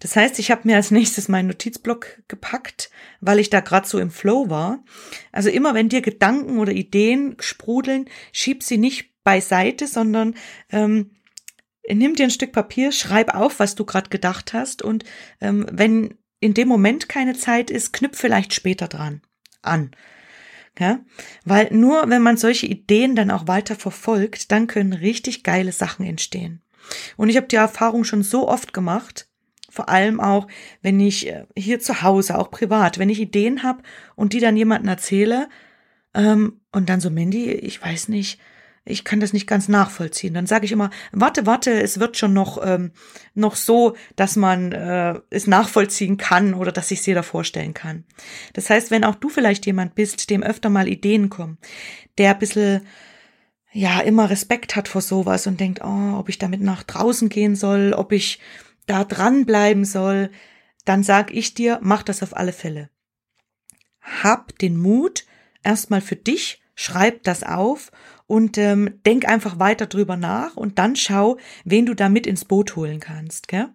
Das 0.00 0.16
heißt, 0.16 0.38
ich 0.38 0.50
habe 0.50 0.62
mir 0.64 0.76
als 0.76 0.90
nächstes 0.90 1.28
meinen 1.28 1.48
Notizblock 1.48 2.22
gepackt, 2.28 2.90
weil 3.20 3.38
ich 3.38 3.50
da 3.50 3.60
gerade 3.60 3.88
so 3.88 3.98
im 3.98 4.10
Flow 4.10 4.50
war. 4.50 4.84
Also 5.32 5.48
immer 5.48 5.74
wenn 5.74 5.88
dir 5.88 6.00
Gedanken 6.00 6.58
oder 6.58 6.72
Ideen 6.72 7.36
sprudeln, 7.40 8.06
schieb 8.32 8.62
sie 8.62 8.78
nicht 8.78 9.22
beiseite, 9.22 9.86
sondern 9.86 10.34
ähm, 10.70 11.12
nimm 11.88 12.14
dir 12.14 12.24
ein 12.24 12.30
Stück 12.30 12.52
Papier, 12.52 12.92
schreib 12.92 13.34
auf, 13.34 13.60
was 13.60 13.74
du 13.74 13.84
gerade 13.84 14.10
gedacht 14.10 14.52
hast 14.52 14.82
und 14.82 15.04
ähm, 15.40 15.66
wenn 15.70 16.14
in 16.40 16.54
dem 16.54 16.68
Moment 16.68 17.08
keine 17.08 17.34
Zeit 17.34 17.70
ist, 17.70 17.92
knüpf 17.92 18.18
vielleicht 18.18 18.54
später 18.54 18.88
dran 18.88 19.20
an. 19.62 19.90
Ja? 20.78 21.00
Weil 21.44 21.68
nur 21.72 22.08
wenn 22.08 22.22
man 22.22 22.36
solche 22.36 22.66
Ideen 22.66 23.14
dann 23.14 23.30
auch 23.30 23.46
weiter 23.46 23.76
verfolgt, 23.76 24.50
dann 24.50 24.66
können 24.66 24.94
richtig 24.94 25.42
geile 25.42 25.72
Sachen 25.72 26.06
entstehen. 26.06 26.62
Und 27.16 27.28
ich 27.28 27.36
habe 27.36 27.46
die 27.46 27.56
Erfahrung 27.56 28.04
schon 28.04 28.22
so 28.22 28.48
oft 28.48 28.72
gemacht, 28.72 29.28
vor 29.70 29.88
allem 29.88 30.20
auch, 30.20 30.48
wenn 30.82 30.98
ich 30.98 31.28
äh, 31.28 31.44
hier 31.56 31.80
zu 31.80 32.02
Hause, 32.02 32.38
auch 32.38 32.50
privat, 32.50 32.98
wenn 32.98 33.08
ich 33.08 33.20
Ideen 33.20 33.62
habe 33.62 33.82
und 34.16 34.32
die 34.32 34.40
dann 34.40 34.56
jemandem 34.56 34.88
erzähle, 34.88 35.48
ähm, 36.14 36.60
und 36.72 36.88
dann 36.88 37.00
so, 37.00 37.10
Mandy, 37.10 37.52
ich 37.52 37.82
weiß 37.82 38.08
nicht, 38.08 38.40
ich 38.84 39.04
kann 39.04 39.20
das 39.20 39.32
nicht 39.32 39.46
ganz 39.46 39.68
nachvollziehen. 39.68 40.34
Dann 40.34 40.46
sage 40.46 40.64
ich 40.64 40.72
immer, 40.72 40.90
warte, 41.12 41.46
warte, 41.46 41.70
es 41.80 42.00
wird 42.00 42.16
schon 42.16 42.32
noch, 42.32 42.58
ähm, 42.64 42.92
noch 43.34 43.54
so, 43.54 43.94
dass 44.16 44.36
man 44.36 44.72
äh, 44.72 45.20
es 45.30 45.46
nachvollziehen 45.46 46.16
kann 46.16 46.54
oder 46.54 46.72
dass 46.72 46.90
ich 46.90 47.06
es 47.06 47.14
da 47.14 47.22
vorstellen 47.22 47.74
kann. 47.74 48.04
Das 48.54 48.70
heißt, 48.70 48.90
wenn 48.90 49.04
auch 49.04 49.14
du 49.14 49.28
vielleicht 49.28 49.66
jemand 49.66 49.94
bist, 49.94 50.30
dem 50.30 50.42
öfter 50.42 50.70
mal 50.70 50.88
Ideen 50.88 51.28
kommen, 51.28 51.58
der 52.18 52.32
ein 52.32 52.38
bisschen 52.38 52.82
ja 53.72 54.00
immer 54.00 54.30
Respekt 54.30 54.76
hat 54.76 54.88
vor 54.88 55.00
sowas 55.00 55.46
und 55.46 55.60
denkt, 55.60 55.80
oh, 55.82 56.16
ob 56.18 56.28
ich 56.28 56.38
damit 56.38 56.60
nach 56.60 56.82
draußen 56.82 57.28
gehen 57.28 57.56
soll, 57.56 57.92
ob 57.92 58.12
ich 58.12 58.40
da 58.86 59.04
dranbleiben 59.04 59.84
soll, 59.84 60.30
dann 60.84 61.02
sag 61.02 61.32
ich 61.32 61.54
dir, 61.54 61.78
mach 61.82 62.02
das 62.02 62.22
auf 62.22 62.36
alle 62.36 62.52
Fälle. 62.52 62.90
Hab 64.00 64.58
den 64.58 64.76
Mut, 64.76 65.24
erstmal 65.62 66.00
für 66.00 66.16
dich, 66.16 66.62
schreib 66.74 67.22
das 67.24 67.42
auf 67.42 67.92
und 68.26 68.58
ähm, 68.58 69.00
denk 69.04 69.28
einfach 69.28 69.58
weiter 69.58 69.86
drüber 69.86 70.16
nach 70.16 70.56
und 70.56 70.78
dann 70.78 70.96
schau, 70.96 71.36
wen 71.64 71.86
du 71.86 71.94
da 71.94 72.08
mit 72.08 72.26
ins 72.26 72.44
Boot 72.44 72.74
holen 72.76 72.98
kannst. 72.98 73.48
Gell? 73.48 73.68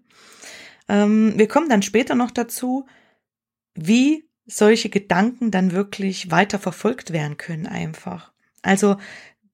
Ähm, 0.89 1.33
wir 1.37 1.47
kommen 1.47 1.69
dann 1.69 1.81
später 1.81 2.15
noch 2.15 2.31
dazu, 2.31 2.85
wie 3.75 4.27
solche 4.45 4.89
Gedanken 4.89 5.51
dann 5.51 5.71
wirklich 5.71 6.31
weiter 6.31 6.59
verfolgt 6.59 7.13
werden 7.13 7.37
können 7.37 7.67
einfach. 7.67 8.31
Also 8.61 8.97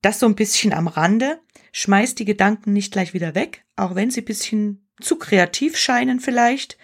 das 0.02 0.18
so 0.18 0.26
ein 0.26 0.34
bisschen 0.34 0.72
am 0.72 0.88
Rande. 0.88 1.40
Schmeiß 1.72 2.14
die 2.14 2.24
Gedanken 2.24 2.72
nicht 2.72 2.92
gleich 2.92 3.14
wieder 3.14 3.34
weg, 3.34 3.64
auch 3.76 3.94
wenn 3.94 4.10
sie 4.10 4.20
ein 4.20 4.26
bisschen 4.26 4.86
zu 5.00 5.16
kreativ 5.16 5.76
scheinen 5.76 6.20
vielleicht. 6.20 6.76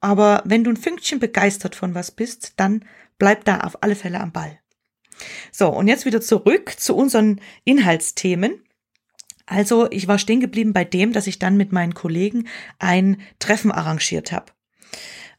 Aber 0.00 0.42
wenn 0.44 0.64
du 0.64 0.70
ein 0.70 0.76
Fünkchen 0.76 1.18
begeistert 1.18 1.74
von 1.74 1.94
was 1.94 2.10
bist, 2.10 2.54
dann 2.56 2.84
bleib 3.18 3.44
da 3.44 3.60
auf 3.60 3.82
alle 3.82 3.96
Fälle 3.96 4.20
am 4.20 4.32
Ball. 4.32 4.58
So, 5.52 5.68
und 5.68 5.88
jetzt 5.88 6.06
wieder 6.06 6.20
zurück 6.20 6.74
zu 6.78 6.96
unseren 6.96 7.40
Inhaltsthemen. 7.64 8.62
Also, 9.46 9.90
ich 9.90 10.08
war 10.08 10.18
stehen 10.18 10.40
geblieben 10.40 10.72
bei 10.72 10.84
dem, 10.84 11.12
dass 11.12 11.26
ich 11.26 11.38
dann 11.38 11.56
mit 11.56 11.72
meinen 11.72 11.94
Kollegen 11.94 12.48
ein 12.78 13.20
Treffen 13.38 13.72
arrangiert 13.72 14.32
habe. 14.32 14.52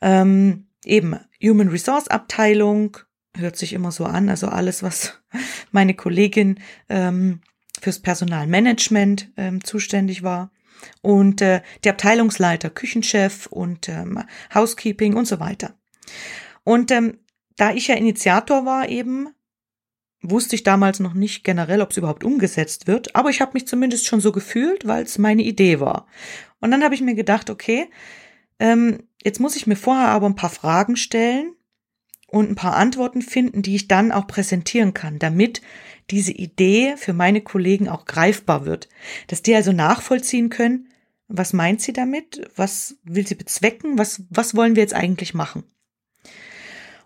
Ähm, 0.01 0.67
eben 0.85 1.17
Human 1.41 1.69
Resource 1.69 2.09
Abteilung, 2.09 2.97
hört 3.35 3.57
sich 3.57 3.73
immer 3.73 3.91
so 3.91 4.05
an, 4.05 4.29
also 4.29 4.47
alles, 4.47 4.83
was 4.83 5.21
meine 5.71 5.93
Kollegin 5.93 6.59
ähm, 6.89 7.41
fürs 7.79 7.99
Personalmanagement 7.99 9.31
ähm, 9.37 9.63
zuständig 9.63 10.23
war 10.23 10.51
und 11.01 11.41
äh, 11.41 11.61
der 11.83 11.93
Abteilungsleiter, 11.93 12.69
Küchenchef 12.69 13.47
und 13.47 13.89
ähm, 13.89 14.23
Housekeeping 14.53 15.15
und 15.15 15.25
so 15.25 15.39
weiter. 15.39 15.75
Und 16.63 16.91
ähm, 16.91 17.19
da 17.57 17.73
ich 17.73 17.87
ja 17.87 17.95
Initiator 17.95 18.65
war 18.65 18.89
eben, 18.89 19.29
wusste 20.21 20.55
ich 20.55 20.63
damals 20.63 20.99
noch 20.99 21.13
nicht 21.13 21.43
generell, 21.43 21.81
ob 21.81 21.91
es 21.91 21.97
überhaupt 21.97 22.23
umgesetzt 22.23 22.87
wird, 22.87 23.15
aber 23.15 23.29
ich 23.29 23.41
habe 23.41 23.53
mich 23.53 23.67
zumindest 23.67 24.05
schon 24.07 24.21
so 24.21 24.31
gefühlt, 24.31 24.85
weil 24.85 25.03
es 25.03 25.17
meine 25.17 25.43
Idee 25.43 25.79
war. 25.79 26.07
Und 26.59 26.71
dann 26.71 26.83
habe 26.83 26.93
ich 26.93 27.01
mir 27.01 27.15
gedacht, 27.15 27.49
okay, 27.49 27.89
ähm, 28.59 29.03
jetzt 29.23 29.39
muss 29.39 29.55
ich 29.55 29.65
mir 29.65 29.75
vorher 29.75 30.09
aber 30.09 30.27
ein 30.27 30.35
paar 30.35 30.51
Fragen 30.51 30.95
stellen 30.95 31.55
und 32.31 32.49
ein 32.49 32.55
paar 32.55 32.75
Antworten 32.75 33.21
finden, 33.21 33.61
die 33.61 33.75
ich 33.75 33.87
dann 33.87 34.11
auch 34.11 34.25
präsentieren 34.25 34.93
kann, 34.93 35.19
damit 35.19 35.61
diese 36.09 36.31
Idee 36.31 36.95
für 36.97 37.13
meine 37.13 37.41
Kollegen 37.41 37.89
auch 37.89 38.05
greifbar 38.05 38.65
wird, 38.65 38.87
dass 39.27 39.41
die 39.41 39.53
also 39.53 39.73
nachvollziehen 39.73 40.49
können, 40.49 40.87
was 41.27 41.53
meint 41.53 41.81
sie 41.81 41.93
damit, 41.93 42.49
was 42.55 42.97
will 43.03 43.27
sie 43.27 43.35
bezwecken, 43.35 43.97
was, 43.97 44.23
was 44.29 44.55
wollen 44.55 44.75
wir 44.75 44.83
jetzt 44.83 44.93
eigentlich 44.93 45.33
machen. 45.33 45.63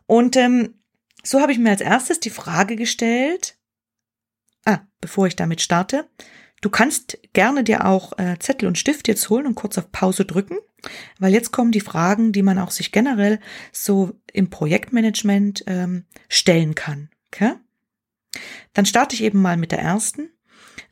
Und 0.05 0.35
ähm, 0.35 0.75
so 1.23 1.41
habe 1.41 1.51
ich 1.51 1.57
mir 1.57 1.71
als 1.71 1.81
erstes 1.81 2.19
die 2.19 2.29
Frage 2.29 2.75
gestellt, 2.75 3.57
ah, 4.65 4.79
bevor 5.01 5.25
ich 5.25 5.35
damit 5.35 5.61
starte, 5.61 6.07
du 6.61 6.69
kannst 6.69 7.17
gerne 7.33 7.63
dir 7.63 7.85
auch 7.85 8.17
äh, 8.17 8.37
Zettel 8.39 8.67
und 8.67 8.77
Stift 8.77 9.07
jetzt 9.07 9.29
holen 9.29 9.47
und 9.47 9.55
kurz 9.55 9.77
auf 9.77 9.91
Pause 9.91 10.25
drücken, 10.25 10.57
weil 11.19 11.33
jetzt 11.33 11.51
kommen 11.51 11.71
die 11.71 11.81
Fragen, 11.81 12.31
die 12.31 12.43
man 12.43 12.59
auch 12.59 12.71
sich 12.71 12.91
generell 12.91 13.39
so 13.71 14.13
im 14.33 14.49
Projektmanagement 14.49 15.63
ähm, 15.67 16.05
stellen 16.29 16.75
kann. 16.75 17.09
Okay? 17.27 17.53
Dann 18.73 18.85
starte 18.85 19.15
ich 19.15 19.23
eben 19.23 19.41
mal 19.41 19.57
mit 19.57 19.71
der 19.71 19.79
ersten. 19.79 20.29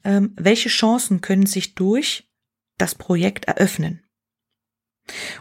Ähm, 0.04 0.34
welche 0.36 0.70
Chancen 0.70 1.22
können 1.22 1.46
sich 1.46 1.76
durch 1.76 2.30
das 2.78 2.96
Projekt 2.96 3.46
eröffnen? 3.46 4.04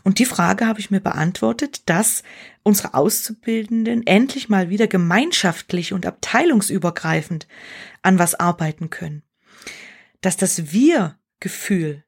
Und 0.02 0.18
die 0.18 0.24
Frage 0.24 0.66
habe 0.66 0.80
ich 0.80 0.90
mir 0.90 1.00
beantwortet, 1.00 1.88
dass 1.88 2.24
unsere 2.64 2.94
Auszubildenden 2.94 4.06
endlich 4.06 4.48
mal 4.48 4.70
wieder 4.70 4.88
gemeinschaftlich 4.88 5.92
und 5.92 6.04
abteilungsübergreifend 6.04 7.46
an 8.02 8.18
was 8.18 8.34
arbeiten 8.34 8.90
können. 8.90 9.22
Dass 10.22 10.38
das 10.38 10.72
Wir-Gefühl 10.72 12.04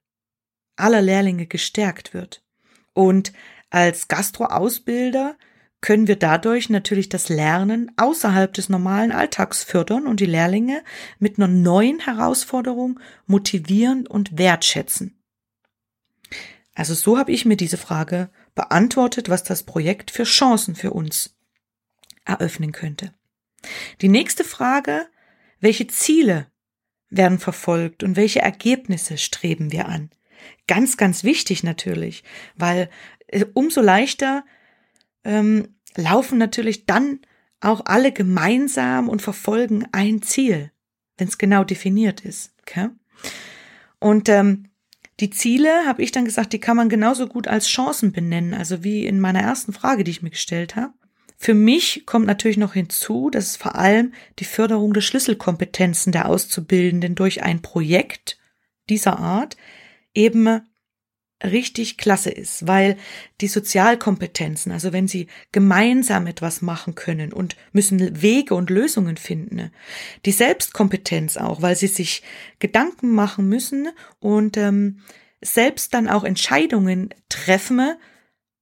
aller 0.77 1.03
Lehrlinge 1.03 1.47
gestärkt 1.47 2.15
wird 2.15 2.43
Und 2.95 3.33
als 3.71 4.09
Gastroausbilder 4.09 5.37
können 5.81 6.07
wir 6.07 6.17
dadurch 6.17 6.71
natürlich 6.71 7.11
das 7.11 7.29
Lernen 7.29 7.93
außerhalb 7.97 8.55
des 8.55 8.71
normalen 8.71 9.13
Alltags 9.13 9.63
fördern 9.63 10.07
und 10.07 10.21
die 10.21 10.27
Lehrlinge 10.27 10.83
mit 11.19 11.37
einer 11.37 11.49
neuen 11.49 11.99
Herausforderung 11.99 12.99
motivieren 13.27 14.07
und 14.07 14.39
wertschätzen. 14.39 15.21
Also 16.75 16.95
so 16.95 17.19
habe 17.19 17.33
ich 17.33 17.45
mir 17.45 17.57
diese 17.57 17.77
Frage 17.77 18.31
beantwortet, 18.55 19.29
was 19.29 19.43
das 19.45 19.63
Projekt 19.63 20.11
für 20.11 20.25
Chancen 20.25 20.75
für 20.75 20.93
uns 20.93 21.37
eröffnen 22.25 22.73
könnte. 22.73 23.13
Die 24.01 24.09
nächste 24.09 24.45
Frage, 24.45 25.07
welche 25.61 25.87
Ziele 25.89 26.47
werden 27.17 27.39
verfolgt 27.39 28.03
und 28.03 28.17
welche 28.17 28.41
Ergebnisse 28.41 29.19
streben 29.19 29.73
wir 29.73 29.89
an? 29.89 30.11
Ganz, 30.67 30.97
ganz 30.97 31.25
wichtig 31.25 31.63
natürlich, 31.63 32.25
weil 32.57 32.91
äh, 33.29 33.45
umso 33.55 33.81
leichter 33.81 34.45
ähm, 35.25 35.75
laufen 35.97 36.39
natürlich 36.39 36.87
dann 36.87 37.21
auch 37.61 37.83
alle 37.87 38.13
gemeinsam 38.13 39.09
und 39.09 39.23
verfolgen 39.23 39.87
ein 39.93 40.23
Ziel, 40.23 40.71
wenn 41.17 41.29
es 41.29 41.39
genau 41.39 41.65
definiert 41.65 42.21
ist. 42.21 42.53
Okay? 42.63 42.89
Und 43.99 44.29
ähm, 44.29 44.69
die 45.21 45.31
Ziele, 45.31 45.87
habe 45.87 46.03
ich 46.03 46.13
dann 46.13 46.25
gesagt, 46.25 46.53
die 46.53 46.61
kann 46.61 46.77
man 46.77 46.89
genauso 46.89 47.27
gut 47.27 47.47
als 47.47 47.69
Chancen 47.69 48.13
benennen, 48.13 48.53
also 48.53 48.83
wie 48.83 49.07
in 49.07 49.21
meiner 49.21 49.41
ersten 49.41 49.73
Frage, 49.73 50.05
die 50.05 50.11
ich 50.11 50.23
mir 50.23 50.31
gestellt 50.31 50.77
habe. 50.77 50.93
Für 51.37 51.55
mich 51.55 52.05
kommt 52.07 52.27
natürlich 52.27 52.57
noch 52.57 52.75
hinzu, 52.75 53.31
dass 53.31 53.47
es 53.47 53.57
vor 53.57 53.75
allem 53.75 54.15
die 54.39 54.45
Förderung 54.45 54.95
der 54.95 55.01
Schlüsselkompetenzen 55.01 56.13
der 56.13 56.29
Auszubildenden 56.29 57.15
durch 57.15 57.43
ein 57.43 57.61
Projekt 57.61 58.39
dieser 58.89 59.19
Art 59.19 59.57
eben 60.15 60.63
richtig 61.43 61.99
klasse 61.99 62.31
ist, 62.31 62.67
weil 62.67 62.97
die 63.41 63.49
Sozialkompetenzen, 63.49 64.73
also 64.73 64.93
wenn 64.93 65.09
sie 65.09 65.27
gemeinsam 65.53 66.27
etwas 66.27 66.63
machen 66.63 66.95
können 66.95 67.33
und 67.33 67.57
müssen 67.73 68.23
Wege 68.23 68.55
und 68.55 68.71
Lösungen 68.71 69.17
finden, 69.17 69.71
die 70.25 70.33
Selbstkompetenz 70.33 71.37
auch, 71.37 71.61
weil 71.61 71.77
sie 71.77 71.89
sich 71.89 72.23
Gedanken 72.61 73.11
machen 73.11 73.49
müssen 73.49 73.89
und 74.21 74.57
ähm, 74.57 75.01
selbst 75.43 75.93
dann 75.93 76.09
auch 76.09 76.25
Entscheidungen 76.25 77.11
treffen, 77.29 77.95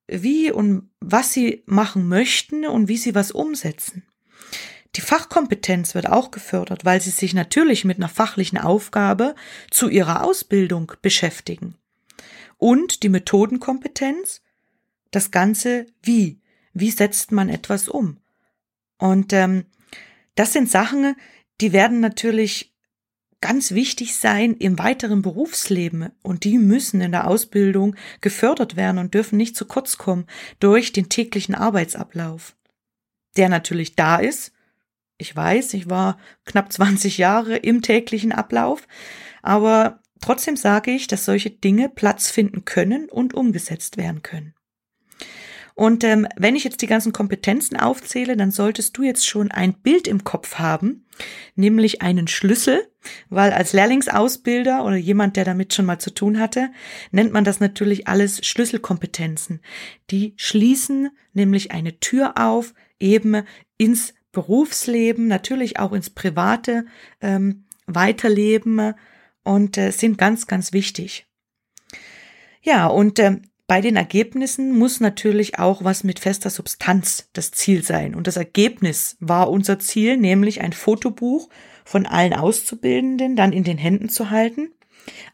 wie 0.07 0.51
und 0.51 0.91
was 1.01 1.33
sie 1.33 1.63
machen 1.67 2.09
möchten 2.09 2.67
und 2.67 2.89
wie 2.89 2.97
sie 2.97 3.15
was 3.15 3.31
umsetzen. 3.33 4.05
Die 4.97 5.01
Fachkompetenz 5.01 5.95
wird 5.95 6.09
auch 6.09 6.31
gefördert, 6.31 6.85
weil 6.85 7.01
sie 7.01 7.11
sich 7.11 7.33
natürlich 7.33 7.85
mit 7.85 7.97
einer 7.97 8.11
fachlichen 8.11 8.59
Aufgabe 8.59 9.35
zu 9.71 9.89
ihrer 9.89 10.23
Ausbildung 10.23 10.93
beschäftigen 11.01 11.77
und 12.63 13.03
die 13.03 13.09
Methodenkompetenz, 13.09 14.43
das 15.11 15.31
Ganze 15.31 15.87
wie. 16.03 16.41
Wie 16.75 16.91
setzt 16.91 17.33
man 17.33 17.49
etwas 17.49 17.89
um? 17.89 18.19
Und 18.99 19.33
ähm, 19.33 19.65
das 20.37 20.53
sind 20.53 20.71
Sachen, 20.71 21.17
die 21.61 21.73
werden 21.73 21.99
natürlich 21.99 22.72
ganz 23.43 23.73
wichtig 23.73 24.17
sein 24.17 24.55
im 24.55 24.79
weiteren 24.79 25.21
Berufsleben 25.21 26.11
und 26.23 26.45
die 26.45 26.57
müssen 26.57 27.03
in 27.03 27.13
der 27.13 27.27
Ausbildung 27.27 27.95
gefördert 28.23 28.77
werden 28.77 28.97
und 28.97 29.13
dürfen 29.13 29.37
nicht 29.37 29.55
zu 29.55 29.67
kurz 29.67 29.99
kommen 29.99 30.27
durch 30.59 30.93
den 30.93 31.11
täglichen 31.11 31.55
Arbeitsablauf, 31.55 32.57
der 33.37 33.51
natürlich 33.51 33.95
da 33.95 34.17
ist. 34.17 34.53
Ich 35.19 35.37
weiß, 35.37 35.75
ich 35.75 35.91
war 35.91 36.19
knapp 36.47 36.73
20 36.73 37.19
Jahre 37.19 37.57
im 37.57 37.83
täglichen 37.83 38.33
Ablauf, 38.33 38.89
aber 39.43 40.03
Trotzdem 40.23 40.57
sage 40.57 40.93
ich, 40.93 41.09
dass 41.09 41.25
solche 41.25 41.51
Dinge 41.51 41.89
Platz 41.89 42.31
finden 42.31 42.65
können 42.65 43.11
und 43.11 43.35
umgesetzt 43.35 43.97
werden 43.97 44.23
können. 44.23 44.55
Und 45.75 46.05
ähm, 46.05 46.27
wenn 46.37 46.57
ich 46.57 46.65
jetzt 46.65 46.83
die 46.83 46.87
ganzen 46.87 47.13
Kompetenzen 47.13 47.77
aufzähle, 47.79 48.37
dann 48.37 48.51
solltest 48.51 48.97
du 48.97 49.03
jetzt 49.03 49.27
schon 49.27 49.51
ein 49.51 49.75
Bild 49.75 50.07
im 50.07 50.25
Kopf 50.25 50.57
haben, 50.57 51.07
nämlich 51.55 52.03
einen 52.03 52.29
Schlüssel, 52.29 52.89
weil 53.31 53.53
als 53.53 53.73
Lehrlingsausbilder 53.73 54.85
oder 54.85 54.97
jemand, 54.97 55.37
der 55.37 55.45
damit 55.45 55.75
schon 55.75 55.87
mal 55.87 55.99
zu 55.99 56.11
tun 56.11 56.39
hatte, 56.39 56.71
nennt 57.11 57.33
man 57.33 57.45
das 57.45 57.61
natürlich 57.61 58.09
alles 58.09 58.45
Schlüsselkompetenzen. 58.47 59.61
Die 60.11 60.35
schließen 60.37 61.11
nämlich 61.33 61.73
eine 61.73 61.99
Tür 62.01 62.35
auf, 62.37 62.75
eben 63.01 63.43
ins 63.79 64.15
Berufsleben, 64.33 65.27
natürlich 65.27 65.79
auch 65.79 65.93
ins 65.93 66.11
private 66.11 66.87
ähm, 67.21 67.65
Weiterleben 67.87 68.95
und 69.45 69.77
äh, 69.77 69.91
sind 69.91 70.17
ganz, 70.19 70.47
ganz 70.47 70.73
wichtig. 70.73 71.27
Ja, 72.63 72.87
und 72.87 73.19
äh, 73.19 73.41
bei 73.67 73.81
den 73.81 73.97
Ergebnissen 73.97 74.77
muss 74.77 75.01
natürlich 75.01 75.59
auch 75.59 75.85
was 75.85 76.05
mit 76.05 76.19
fester 76.19 76.51
Substanz 76.51 77.29
das 77.33 77.53
Ziel 77.53 77.83
sein. 77.83 78.15
Und 78.15 78.27
das 78.27 78.37
Ergebnis 78.37 79.17
war 79.21 79.51
unser 79.51 79.79
Ziel, 79.79 80.17
nämlich 80.17 80.61
ein 80.61 80.73
Fotobuch 80.73 81.49
von 81.85 82.07
allen 82.07 82.35
Auszubildenden 82.35 83.37
dann 83.37 83.53
in 83.53 83.65
den 83.65 83.79
Händen 83.79 84.09
zu 84.09 84.31
halten, 84.31 84.73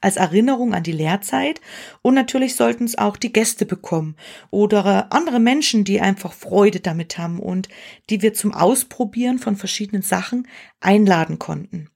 als 0.01 0.17
Erinnerung 0.17 0.75
an 0.75 0.83
die 0.83 0.93
Lehrzeit. 0.93 1.61
Und 2.03 2.15
natürlich 2.15 2.55
sollten 2.55 2.85
es 2.85 2.97
auch 2.97 3.17
die 3.17 3.33
Gäste 3.33 3.67
bekommen 3.67 4.17
oder 4.51 5.13
andere 5.13 5.41
Menschen, 5.41 5.85
die 5.85 6.01
einfach 6.01 6.33
Freude 6.33 6.81
damit 6.81 7.19
haben 7.19 7.41
und 7.41 7.69
die 8.11 8.23
wir 8.23 8.35
zum 8.35 8.55
Ausprobieren 8.55 9.39
von 9.39 9.57
verschiedenen 9.57 10.03
Sachen 10.03 10.47
einladen 10.81 11.39
konnten. 11.39 11.91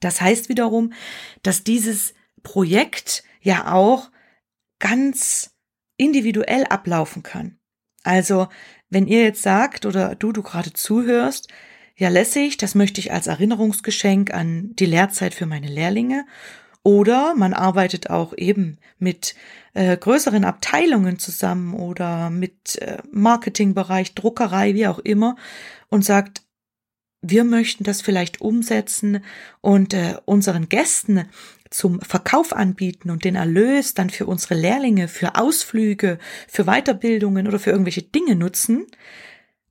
Das 0.00 0.20
heißt 0.20 0.48
wiederum, 0.48 0.92
dass 1.42 1.64
dieses 1.64 2.14
Projekt 2.42 3.22
ja 3.40 3.72
auch 3.72 4.10
ganz 4.78 5.50
individuell 5.96 6.64
ablaufen 6.64 7.22
kann. 7.22 7.58
Also, 8.02 8.48
wenn 8.88 9.06
ihr 9.06 9.22
jetzt 9.22 9.42
sagt 9.42 9.86
oder 9.86 10.14
du, 10.14 10.32
du 10.32 10.42
gerade 10.42 10.72
zuhörst, 10.72 11.48
ja 11.96 12.08
lässig, 12.08 12.56
das 12.56 12.74
möchte 12.74 13.00
ich 13.00 13.12
als 13.12 13.26
Erinnerungsgeschenk 13.26 14.32
an 14.32 14.74
die 14.76 14.86
Lehrzeit 14.86 15.34
für 15.34 15.46
meine 15.46 15.68
Lehrlinge. 15.68 16.26
Oder 16.82 17.34
man 17.34 17.52
arbeitet 17.52 18.10
auch 18.10 18.32
eben 18.36 18.78
mit 18.98 19.34
äh, 19.74 19.96
größeren 19.96 20.44
Abteilungen 20.44 21.18
zusammen 21.18 21.74
oder 21.74 22.30
mit 22.30 22.80
äh, 22.80 22.98
Marketingbereich, 23.10 24.14
Druckerei, 24.14 24.74
wie 24.74 24.86
auch 24.86 25.00
immer 25.00 25.36
und 25.88 26.04
sagt, 26.04 26.42
wir 27.22 27.44
möchten 27.44 27.82
das 27.82 28.02
vielleicht 28.02 28.40
umsetzen 28.40 29.24
und 29.60 29.94
äh, 29.94 30.16
unseren 30.26 30.68
Gästen 30.68 31.28
zum 31.70 32.00
Verkauf 32.00 32.52
anbieten 32.52 33.10
und 33.10 33.24
den 33.24 33.34
Erlös 33.34 33.94
dann 33.94 34.10
für 34.10 34.26
unsere 34.26 34.54
Lehrlinge, 34.54 35.08
für 35.08 35.36
Ausflüge, 35.36 36.18
für 36.48 36.64
Weiterbildungen 36.64 37.46
oder 37.46 37.58
für 37.58 37.70
irgendwelche 37.70 38.02
Dinge 38.02 38.36
nutzen, 38.36 38.86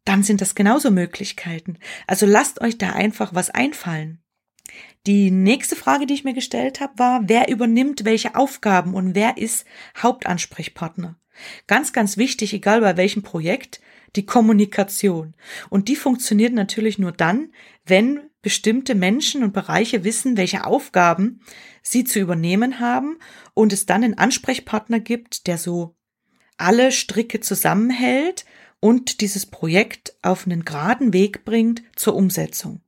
dann 0.04 0.24
sind 0.24 0.42
das 0.42 0.56
genauso 0.56 0.92
Möglichkeiten. 0.92 1.78
Also 2.08 2.26
lasst 2.26 2.62
euch 2.62 2.78
da 2.78 2.92
einfach 2.92 3.34
was 3.34 3.50
einfallen. 3.50 4.20
Die 5.08 5.30
nächste 5.30 5.76
Frage, 5.76 6.06
die 6.06 6.16
ich 6.16 6.24
mir 6.24 6.34
gestellt 6.34 6.80
habe, 6.80 6.98
war, 6.98 7.22
wer 7.26 7.50
übernimmt 7.50 8.06
welche 8.06 8.36
Aufgaben 8.36 8.94
und 8.94 9.14
wer 9.14 9.38
ist 9.38 9.66
Hauptansprechpartner? 9.98 11.16
Ganz, 11.68 11.94
ganz 11.94 12.18
wichtig, 12.18 12.54
egal 12.54 12.82
bei 12.82 12.98
welchem 12.98 13.22
Projekt, 13.22 13.82
die 14.16 14.26
Kommunikation. 14.26 15.34
Und 15.70 15.90
die 15.90 15.96
funktioniert 15.96 16.54
natürlich 16.54 16.98
nur 16.98 17.12
dann, 17.12 17.52
wenn 17.86 18.22
bestimmte 18.46 18.94
Menschen 18.94 19.42
und 19.42 19.54
Bereiche 19.54 20.04
wissen, 20.04 20.38
welche 20.38 20.68
Aufgaben 20.68 21.40
sie 21.82 22.04
zu 22.04 22.20
übernehmen 22.20 22.80
haben 22.80 23.18
und 23.56 23.74
es 23.74 23.88
dann 23.88 24.04
einen 24.04 24.20
Ansprechpartner 24.20 25.00
gibt, 25.00 25.48
der 25.48 25.58
so 25.58 25.96
alle 26.56 26.92
Stricke 26.92 27.40
zusammenhält 27.40 28.46
und 28.80 29.22
dieses 29.22 29.48
Projekt 29.48 30.16
auf 30.22 30.46
einen 30.46 30.64
geraden 30.64 31.12
Weg 31.12 31.44
bringt 31.44 31.82
zur 31.96 32.16
Umsetzung. 32.16 32.82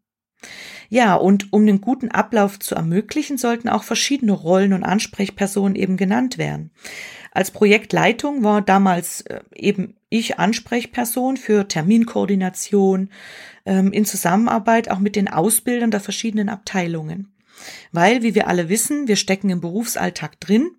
Ja, 0.89 1.15
und 1.15 1.51
um 1.51 1.65
den 1.65 1.81
guten 1.81 2.11
Ablauf 2.11 2.59
zu 2.59 2.75
ermöglichen, 2.75 3.39
sollten 3.39 3.67
auch 3.67 3.83
verschiedene 3.83 4.33
Rollen 4.33 4.73
und 4.73 4.83
Ansprechpersonen 4.83 5.75
eben 5.75 5.97
genannt 5.97 6.37
werden. 6.37 6.69
Als 7.31 7.49
Projektleitung 7.49 8.43
war 8.43 8.61
damals 8.61 9.21
äh, 9.21 9.39
eben 9.55 9.96
ich 10.09 10.39
Ansprechperson 10.39 11.37
für 11.37 11.67
Terminkoordination 11.67 13.09
ähm, 13.65 13.91
in 13.91 14.05
Zusammenarbeit 14.05 14.89
auch 14.89 14.99
mit 14.99 15.15
den 15.15 15.27
Ausbildern 15.27 15.91
der 15.91 15.99
verschiedenen 15.99 16.49
Abteilungen. 16.49 17.31
Weil, 17.91 18.23
wie 18.23 18.35
wir 18.35 18.47
alle 18.47 18.69
wissen, 18.69 19.07
wir 19.07 19.15
stecken 19.15 19.49
im 19.49 19.61
Berufsalltag 19.61 20.39
drin. 20.39 20.71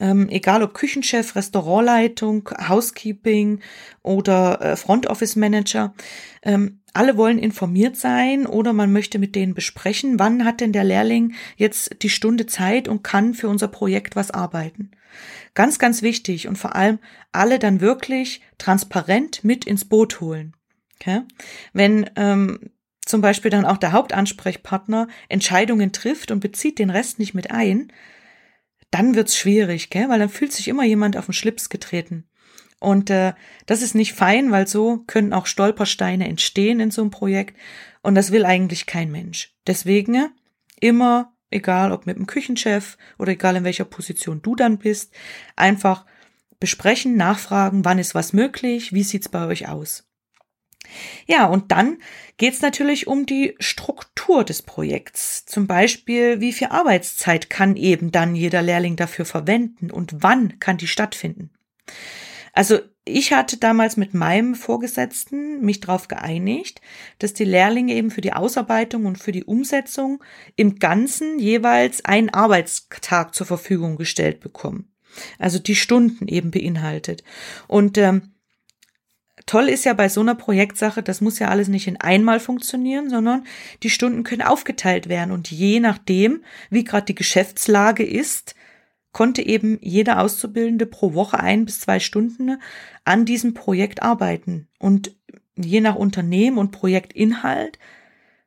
Ähm, 0.00 0.28
egal 0.30 0.62
ob 0.62 0.74
Küchenchef, 0.74 1.36
Restaurantleitung, 1.36 2.48
Housekeeping 2.68 3.60
oder 4.02 4.60
äh, 4.60 4.76
Front 4.76 5.06
Office 5.06 5.36
Manager. 5.36 5.94
Ähm, 6.42 6.80
alle 6.92 7.16
wollen 7.16 7.38
informiert 7.38 7.96
sein 7.96 8.46
oder 8.46 8.72
man 8.72 8.92
möchte 8.92 9.18
mit 9.18 9.36
denen 9.36 9.54
besprechen, 9.54 10.18
wann 10.18 10.44
hat 10.44 10.60
denn 10.60 10.72
der 10.72 10.84
Lehrling 10.84 11.34
jetzt 11.56 12.02
die 12.02 12.10
Stunde 12.10 12.46
Zeit 12.46 12.88
und 12.88 13.04
kann 13.04 13.34
für 13.34 13.48
unser 13.48 13.68
Projekt 13.68 14.16
was 14.16 14.30
arbeiten. 14.30 14.90
Ganz, 15.54 15.78
ganz 15.78 16.02
wichtig 16.02 16.48
und 16.48 16.56
vor 16.56 16.74
allem 16.74 16.98
alle 17.32 17.58
dann 17.58 17.80
wirklich 17.80 18.40
transparent 18.58 19.44
mit 19.44 19.64
ins 19.66 19.84
Boot 19.84 20.20
holen. 20.20 20.54
Okay? 21.00 21.22
Wenn 21.72 22.08
ähm, 22.16 22.70
zum 23.04 23.20
Beispiel 23.20 23.50
dann 23.50 23.66
auch 23.66 23.76
der 23.76 23.92
Hauptansprechpartner 23.92 25.08
Entscheidungen 25.28 25.92
trifft 25.92 26.30
und 26.30 26.40
bezieht 26.40 26.78
den 26.78 26.90
Rest 26.90 27.18
nicht 27.18 27.34
mit 27.34 27.50
ein, 27.50 27.92
dann 28.90 29.14
wird's 29.14 29.36
schwierig, 29.36 29.90
gell? 29.90 30.08
weil 30.08 30.18
dann 30.18 30.28
fühlt 30.28 30.52
sich 30.52 30.68
immer 30.68 30.84
jemand 30.84 31.16
auf 31.16 31.26
den 31.26 31.34
Schlips 31.34 31.68
getreten. 31.68 32.24
Und 32.80 33.10
äh, 33.10 33.34
das 33.66 33.82
ist 33.82 33.94
nicht 33.94 34.14
fein, 34.14 34.50
weil 34.50 34.66
so 34.66 35.04
können 35.06 35.32
auch 35.32 35.46
Stolpersteine 35.46 36.26
entstehen 36.26 36.80
in 36.80 36.90
so 36.90 37.02
einem 37.02 37.10
Projekt. 37.10 37.56
Und 38.02 38.14
das 38.14 38.32
will 38.32 38.46
eigentlich 38.46 38.86
kein 38.86 39.10
Mensch. 39.10 39.54
Deswegen 39.66 40.30
immer, 40.80 41.34
egal 41.50 41.92
ob 41.92 42.06
mit 42.06 42.16
dem 42.16 42.26
Küchenchef 42.26 42.96
oder 43.18 43.32
egal 43.32 43.56
in 43.56 43.64
welcher 43.64 43.84
Position 43.84 44.40
du 44.40 44.56
dann 44.56 44.78
bist, 44.78 45.12
einfach 45.56 46.06
besprechen, 46.58 47.16
nachfragen, 47.16 47.84
wann 47.84 47.98
ist 47.98 48.14
was 48.14 48.32
möglich, 48.32 48.94
wie 48.94 49.02
sieht's 49.02 49.28
bei 49.28 49.46
euch 49.46 49.68
aus. 49.68 50.09
Ja, 51.26 51.46
und 51.46 51.70
dann 51.70 51.98
geht's 52.36 52.62
natürlich 52.62 53.06
um 53.06 53.26
die 53.26 53.54
Struktur 53.60 54.44
des 54.44 54.62
Projekts. 54.62 55.44
Zum 55.46 55.66
Beispiel, 55.66 56.40
wie 56.40 56.52
viel 56.52 56.68
Arbeitszeit 56.68 57.50
kann 57.50 57.76
eben 57.76 58.12
dann 58.12 58.34
jeder 58.34 58.62
Lehrling 58.62 58.96
dafür 58.96 59.24
verwenden 59.24 59.90
und 59.90 60.22
wann 60.22 60.58
kann 60.58 60.78
die 60.78 60.88
stattfinden. 60.88 61.50
Also 62.52 62.80
ich 63.04 63.32
hatte 63.32 63.56
damals 63.56 63.96
mit 63.96 64.14
meinem 64.14 64.54
Vorgesetzten 64.54 65.60
mich 65.62 65.80
darauf 65.80 66.08
geeinigt, 66.08 66.80
dass 67.18 67.32
die 67.32 67.44
Lehrlinge 67.44 67.94
eben 67.94 68.10
für 68.10 68.20
die 68.20 68.32
Ausarbeitung 68.32 69.06
und 69.06 69.18
für 69.18 69.32
die 69.32 69.44
Umsetzung 69.44 70.22
im 70.56 70.78
Ganzen 70.78 71.38
jeweils 71.38 72.04
einen 72.04 72.30
Arbeitstag 72.30 73.34
zur 73.34 73.46
Verfügung 73.46 73.96
gestellt 73.96 74.40
bekommen. 74.40 74.92
Also 75.38 75.58
die 75.58 75.74
Stunden 75.74 76.28
eben 76.28 76.50
beinhaltet. 76.50 77.24
Und 77.66 77.98
ähm, 77.98 78.32
toll 79.50 79.68
ist 79.68 79.84
ja 79.84 79.94
bei 79.94 80.08
so 80.08 80.20
einer 80.20 80.36
Projektsache, 80.36 81.02
das 81.02 81.20
muss 81.20 81.40
ja 81.40 81.48
alles 81.48 81.66
nicht 81.66 81.88
in 81.88 81.96
einmal 81.96 82.38
funktionieren, 82.38 83.10
sondern 83.10 83.44
die 83.82 83.90
Stunden 83.90 84.22
können 84.22 84.42
aufgeteilt 84.42 85.08
werden. 85.08 85.32
Und 85.32 85.50
je 85.50 85.80
nachdem, 85.80 86.44
wie 86.70 86.84
gerade 86.84 87.06
die 87.06 87.16
Geschäftslage 87.16 88.04
ist, 88.06 88.54
konnte 89.10 89.42
eben 89.42 89.76
jeder 89.82 90.20
Auszubildende 90.20 90.86
pro 90.86 91.14
Woche 91.14 91.40
ein 91.40 91.64
bis 91.64 91.80
zwei 91.80 91.98
Stunden 91.98 92.62
an 93.04 93.24
diesem 93.24 93.52
Projekt 93.52 94.04
arbeiten. 94.04 94.68
Und 94.78 95.16
je 95.56 95.80
nach 95.80 95.96
Unternehmen 95.96 96.56
und 96.56 96.70
Projektinhalt 96.70 97.80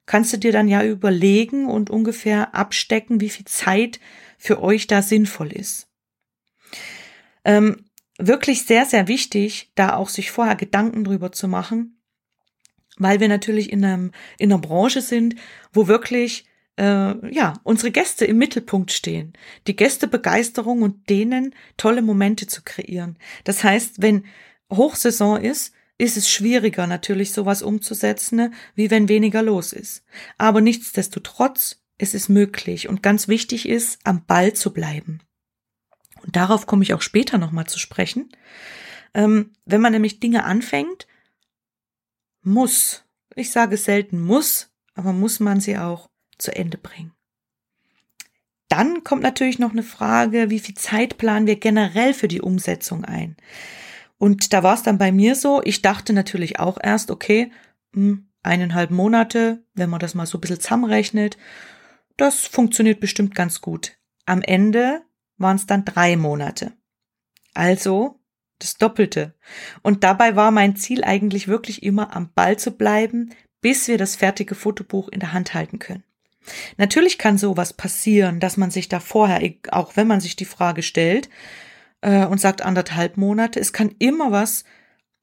kannst 0.05 0.31
du 0.31 0.37
dir 0.37 0.53
dann 0.53 0.69
ja 0.69 0.85
überlegen 0.85 1.65
und 1.65 1.89
ungefähr 1.89 2.55
abstecken, 2.55 3.19
wie 3.19 3.29
viel 3.29 3.45
Zeit 3.45 3.99
für 4.37 4.63
euch 4.63 4.87
da 4.87 5.01
sinnvoll 5.01 5.51
ist. 5.51 5.89
Ähm, 7.43 7.89
wirklich 8.27 8.65
sehr, 8.65 8.85
sehr 8.85 9.07
wichtig, 9.07 9.71
da 9.75 9.95
auch 9.95 10.09
sich 10.09 10.31
vorher 10.31 10.55
Gedanken 10.55 11.03
drüber 11.03 11.31
zu 11.31 11.47
machen, 11.47 11.99
weil 12.97 13.19
wir 13.19 13.27
natürlich 13.27 13.71
in, 13.71 13.83
einem, 13.83 14.11
in 14.37 14.51
einer 14.51 14.61
Branche 14.61 15.01
sind, 15.01 15.35
wo 15.71 15.87
wirklich 15.87 16.45
äh, 16.77 17.33
ja, 17.33 17.53
unsere 17.63 17.91
Gäste 17.91 18.25
im 18.25 18.37
Mittelpunkt 18.37 18.91
stehen, 18.91 19.33
die 19.67 19.75
Gästebegeisterung 19.75 20.81
und 20.81 21.09
denen 21.09 21.53
tolle 21.77 22.01
Momente 22.01 22.47
zu 22.47 22.61
kreieren. 22.63 23.17
Das 23.43 23.63
heißt, 23.63 24.01
wenn 24.01 24.25
Hochsaison 24.71 25.41
ist, 25.41 25.73
ist 25.97 26.17
es 26.17 26.29
schwieriger 26.29 26.87
natürlich 26.87 27.31
sowas 27.31 27.61
umzusetzen, 27.61 28.53
wie 28.75 28.89
wenn 28.89 29.09
weniger 29.09 29.43
los 29.43 29.73
ist. 29.73 30.03
Aber 30.37 30.61
nichtsdestotrotz, 30.61 31.81
es 31.97 32.13
ist 32.13 32.29
möglich 32.29 32.89
und 32.89 33.03
ganz 33.03 33.27
wichtig 33.27 33.69
ist, 33.69 33.99
am 34.03 34.25
Ball 34.25 34.53
zu 34.53 34.73
bleiben. 34.73 35.21
Und 36.23 36.35
darauf 36.35 36.65
komme 36.65 36.83
ich 36.83 36.93
auch 36.93 37.01
später 37.01 37.37
nochmal 37.37 37.67
zu 37.67 37.79
sprechen. 37.79 38.29
Ähm, 39.13 39.51
wenn 39.65 39.81
man 39.81 39.93
nämlich 39.93 40.19
Dinge 40.19 40.45
anfängt, 40.45 41.07
muss, 42.41 43.05
ich 43.35 43.51
sage 43.51 43.77
selten 43.77 44.19
muss, 44.21 44.71
aber 44.95 45.13
muss 45.13 45.39
man 45.39 45.59
sie 45.59 45.77
auch 45.77 46.09
zu 46.37 46.55
Ende 46.55 46.77
bringen. 46.77 47.13
Dann 48.69 49.03
kommt 49.03 49.21
natürlich 49.21 49.59
noch 49.59 49.71
eine 49.71 49.83
Frage, 49.83 50.49
wie 50.49 50.59
viel 50.59 50.75
Zeit 50.75 51.17
planen 51.17 51.45
wir 51.45 51.57
generell 51.57 52.13
für 52.13 52.27
die 52.27 52.41
Umsetzung 52.41 53.05
ein? 53.05 53.37
Und 54.17 54.53
da 54.53 54.63
war 54.63 54.73
es 54.73 54.83
dann 54.83 54.97
bei 54.97 55.11
mir 55.11 55.35
so, 55.35 55.61
ich 55.63 55.81
dachte 55.81 56.13
natürlich 56.13 56.59
auch 56.59 56.77
erst, 56.81 57.11
okay, 57.11 57.51
hm, 57.93 58.29
eineinhalb 58.41 58.89
Monate, 58.89 59.63
wenn 59.73 59.89
man 59.89 59.99
das 59.99 60.15
mal 60.15 60.25
so 60.25 60.37
ein 60.37 60.41
bisschen 60.41 60.59
zusammenrechnet, 60.59 61.37
das 62.17 62.47
funktioniert 62.47 62.99
bestimmt 62.99 63.35
ganz 63.35 63.61
gut. 63.61 63.97
Am 64.25 64.41
Ende 64.41 65.01
waren 65.37 65.55
es 65.55 65.65
dann 65.65 65.85
drei 65.85 66.15
Monate. 66.15 66.73
Also 67.53 68.19
das 68.59 68.77
Doppelte. 68.77 69.33
Und 69.81 70.03
dabei 70.03 70.35
war 70.35 70.51
mein 70.51 70.75
Ziel 70.75 71.03
eigentlich 71.03 71.47
wirklich 71.47 71.83
immer 71.83 72.15
am 72.15 72.31
Ball 72.33 72.57
zu 72.57 72.71
bleiben, 72.71 73.31
bis 73.61 73.87
wir 73.87 73.97
das 73.97 74.15
fertige 74.15 74.55
Fotobuch 74.55 75.09
in 75.09 75.19
der 75.19 75.33
Hand 75.33 75.53
halten 75.53 75.79
können. 75.79 76.03
Natürlich 76.77 77.17
kann 77.17 77.37
sowas 77.37 77.73
passieren, 77.73 78.39
dass 78.39 78.57
man 78.57 78.71
sich 78.71 78.89
da 78.89 78.99
vorher, 78.99 79.41
auch 79.71 79.95
wenn 79.95 80.07
man 80.07 80.19
sich 80.19 80.35
die 80.35 80.45
Frage 80.45 80.83
stellt 80.83 81.29
äh, 82.01 82.25
und 82.25 82.41
sagt 82.41 82.61
anderthalb 82.61 83.17
Monate, 83.17 83.59
es 83.59 83.71
kann 83.71 83.95
immer 83.99 84.31
was, 84.31 84.65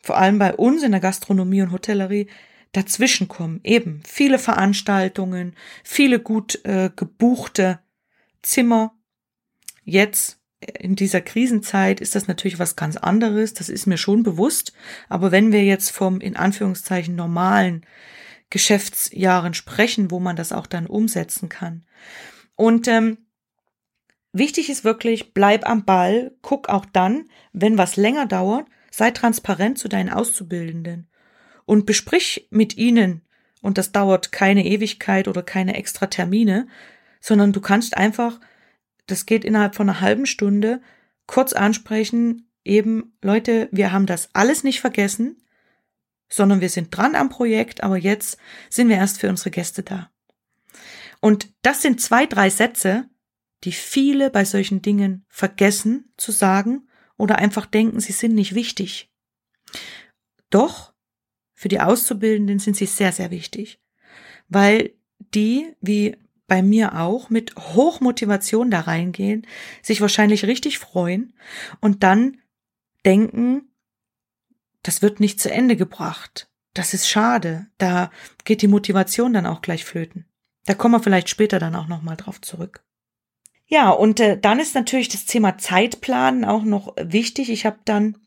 vor 0.02 0.16
allem 0.16 0.38
bei 0.38 0.54
uns 0.54 0.82
in 0.82 0.92
der 0.92 1.00
Gastronomie 1.00 1.62
und 1.62 1.72
Hotellerie, 1.72 2.28
dazwischenkommen. 2.72 3.60
Eben 3.64 4.02
viele 4.06 4.38
Veranstaltungen, 4.38 5.54
viele 5.84 6.20
gut 6.20 6.64
äh, 6.64 6.90
gebuchte 6.94 7.80
Zimmer. 8.42 8.94
Jetzt 9.90 10.38
in 10.78 10.94
dieser 10.94 11.20
Krisenzeit 11.20 12.00
ist 12.00 12.14
das 12.14 12.28
natürlich 12.28 12.60
was 12.60 12.76
ganz 12.76 12.96
anderes, 12.96 13.54
das 13.54 13.68
ist 13.68 13.86
mir 13.86 13.98
schon 13.98 14.22
bewusst. 14.22 14.72
Aber 15.08 15.32
wenn 15.32 15.50
wir 15.50 15.64
jetzt 15.64 15.90
vom 15.90 16.20
in 16.20 16.36
Anführungszeichen 16.36 17.16
normalen 17.16 17.84
Geschäftsjahren 18.50 19.52
sprechen, 19.52 20.12
wo 20.12 20.20
man 20.20 20.36
das 20.36 20.52
auch 20.52 20.68
dann 20.68 20.86
umsetzen 20.86 21.48
kann. 21.48 21.84
Und 22.54 22.86
ähm, 22.86 23.18
wichtig 24.32 24.70
ist 24.70 24.84
wirklich, 24.84 25.34
bleib 25.34 25.68
am 25.68 25.84
Ball, 25.84 26.36
guck 26.40 26.68
auch 26.68 26.86
dann, 26.86 27.28
wenn 27.52 27.76
was 27.76 27.96
länger 27.96 28.26
dauert, 28.26 28.66
sei 28.92 29.10
transparent 29.10 29.76
zu 29.76 29.88
deinen 29.88 30.10
Auszubildenden 30.10 31.08
und 31.64 31.84
besprich 31.84 32.46
mit 32.50 32.76
ihnen, 32.76 33.22
und 33.60 33.76
das 33.76 33.90
dauert 33.90 34.30
keine 34.30 34.64
Ewigkeit 34.64 35.26
oder 35.26 35.42
keine 35.42 35.74
extra 35.74 36.06
Termine, 36.06 36.68
sondern 37.20 37.52
du 37.52 37.60
kannst 37.60 37.96
einfach, 37.96 38.38
das 39.10 39.26
geht 39.26 39.44
innerhalb 39.44 39.74
von 39.74 39.88
einer 39.88 40.00
halben 40.00 40.26
Stunde, 40.26 40.80
kurz 41.26 41.52
ansprechen, 41.52 42.50
eben, 42.64 43.16
Leute, 43.22 43.68
wir 43.72 43.92
haben 43.92 44.06
das 44.06 44.30
alles 44.32 44.64
nicht 44.64 44.80
vergessen, 44.80 45.42
sondern 46.28 46.60
wir 46.60 46.68
sind 46.68 46.96
dran 46.96 47.14
am 47.14 47.28
Projekt, 47.28 47.82
aber 47.82 47.96
jetzt 47.96 48.38
sind 48.68 48.88
wir 48.88 48.96
erst 48.96 49.20
für 49.20 49.28
unsere 49.28 49.50
Gäste 49.50 49.82
da. 49.82 50.10
Und 51.20 51.52
das 51.62 51.82
sind 51.82 52.00
zwei, 52.00 52.26
drei 52.26 52.50
Sätze, 52.50 53.08
die 53.64 53.72
viele 53.72 54.30
bei 54.30 54.44
solchen 54.44 54.80
Dingen 54.80 55.24
vergessen 55.28 56.12
zu 56.16 56.32
sagen 56.32 56.88
oder 57.16 57.36
einfach 57.36 57.66
denken, 57.66 58.00
sie 58.00 58.12
sind 58.12 58.34
nicht 58.34 58.54
wichtig. 58.54 59.12
Doch 60.48 60.94
für 61.52 61.68
die 61.68 61.80
Auszubildenden 61.80 62.58
sind 62.58 62.76
sie 62.76 62.86
sehr, 62.86 63.12
sehr 63.12 63.30
wichtig, 63.30 63.80
weil 64.48 64.94
die, 65.18 65.76
wie 65.80 66.16
bei 66.50 66.62
mir 66.62 66.98
auch, 66.98 67.30
mit 67.30 67.54
Hochmotivation 67.54 68.72
da 68.72 68.80
reingehen, 68.80 69.46
sich 69.82 70.00
wahrscheinlich 70.00 70.46
richtig 70.46 70.80
freuen 70.80 71.32
und 71.80 72.02
dann 72.02 72.38
denken, 73.06 73.70
das 74.82 75.00
wird 75.00 75.20
nicht 75.20 75.38
zu 75.38 75.48
Ende 75.48 75.76
gebracht. 75.76 76.50
Das 76.74 76.92
ist 76.92 77.08
schade. 77.08 77.68
Da 77.78 78.10
geht 78.44 78.62
die 78.62 78.66
Motivation 78.66 79.32
dann 79.32 79.46
auch 79.46 79.62
gleich 79.62 79.84
flöten. 79.84 80.26
Da 80.64 80.74
kommen 80.74 80.94
wir 80.94 81.02
vielleicht 81.04 81.28
später 81.28 81.60
dann 81.60 81.76
auch 81.76 81.86
nochmal 81.86 82.16
drauf 82.16 82.40
zurück. 82.40 82.82
Ja, 83.66 83.90
und 83.90 84.18
äh, 84.18 84.36
dann 84.36 84.58
ist 84.58 84.74
natürlich 84.74 85.08
das 85.08 85.26
Thema 85.26 85.56
Zeitplanen 85.56 86.44
auch 86.44 86.64
noch 86.64 86.96
wichtig. 87.00 87.50
Ich 87.50 87.64
habe 87.64 87.78
dann 87.84 88.18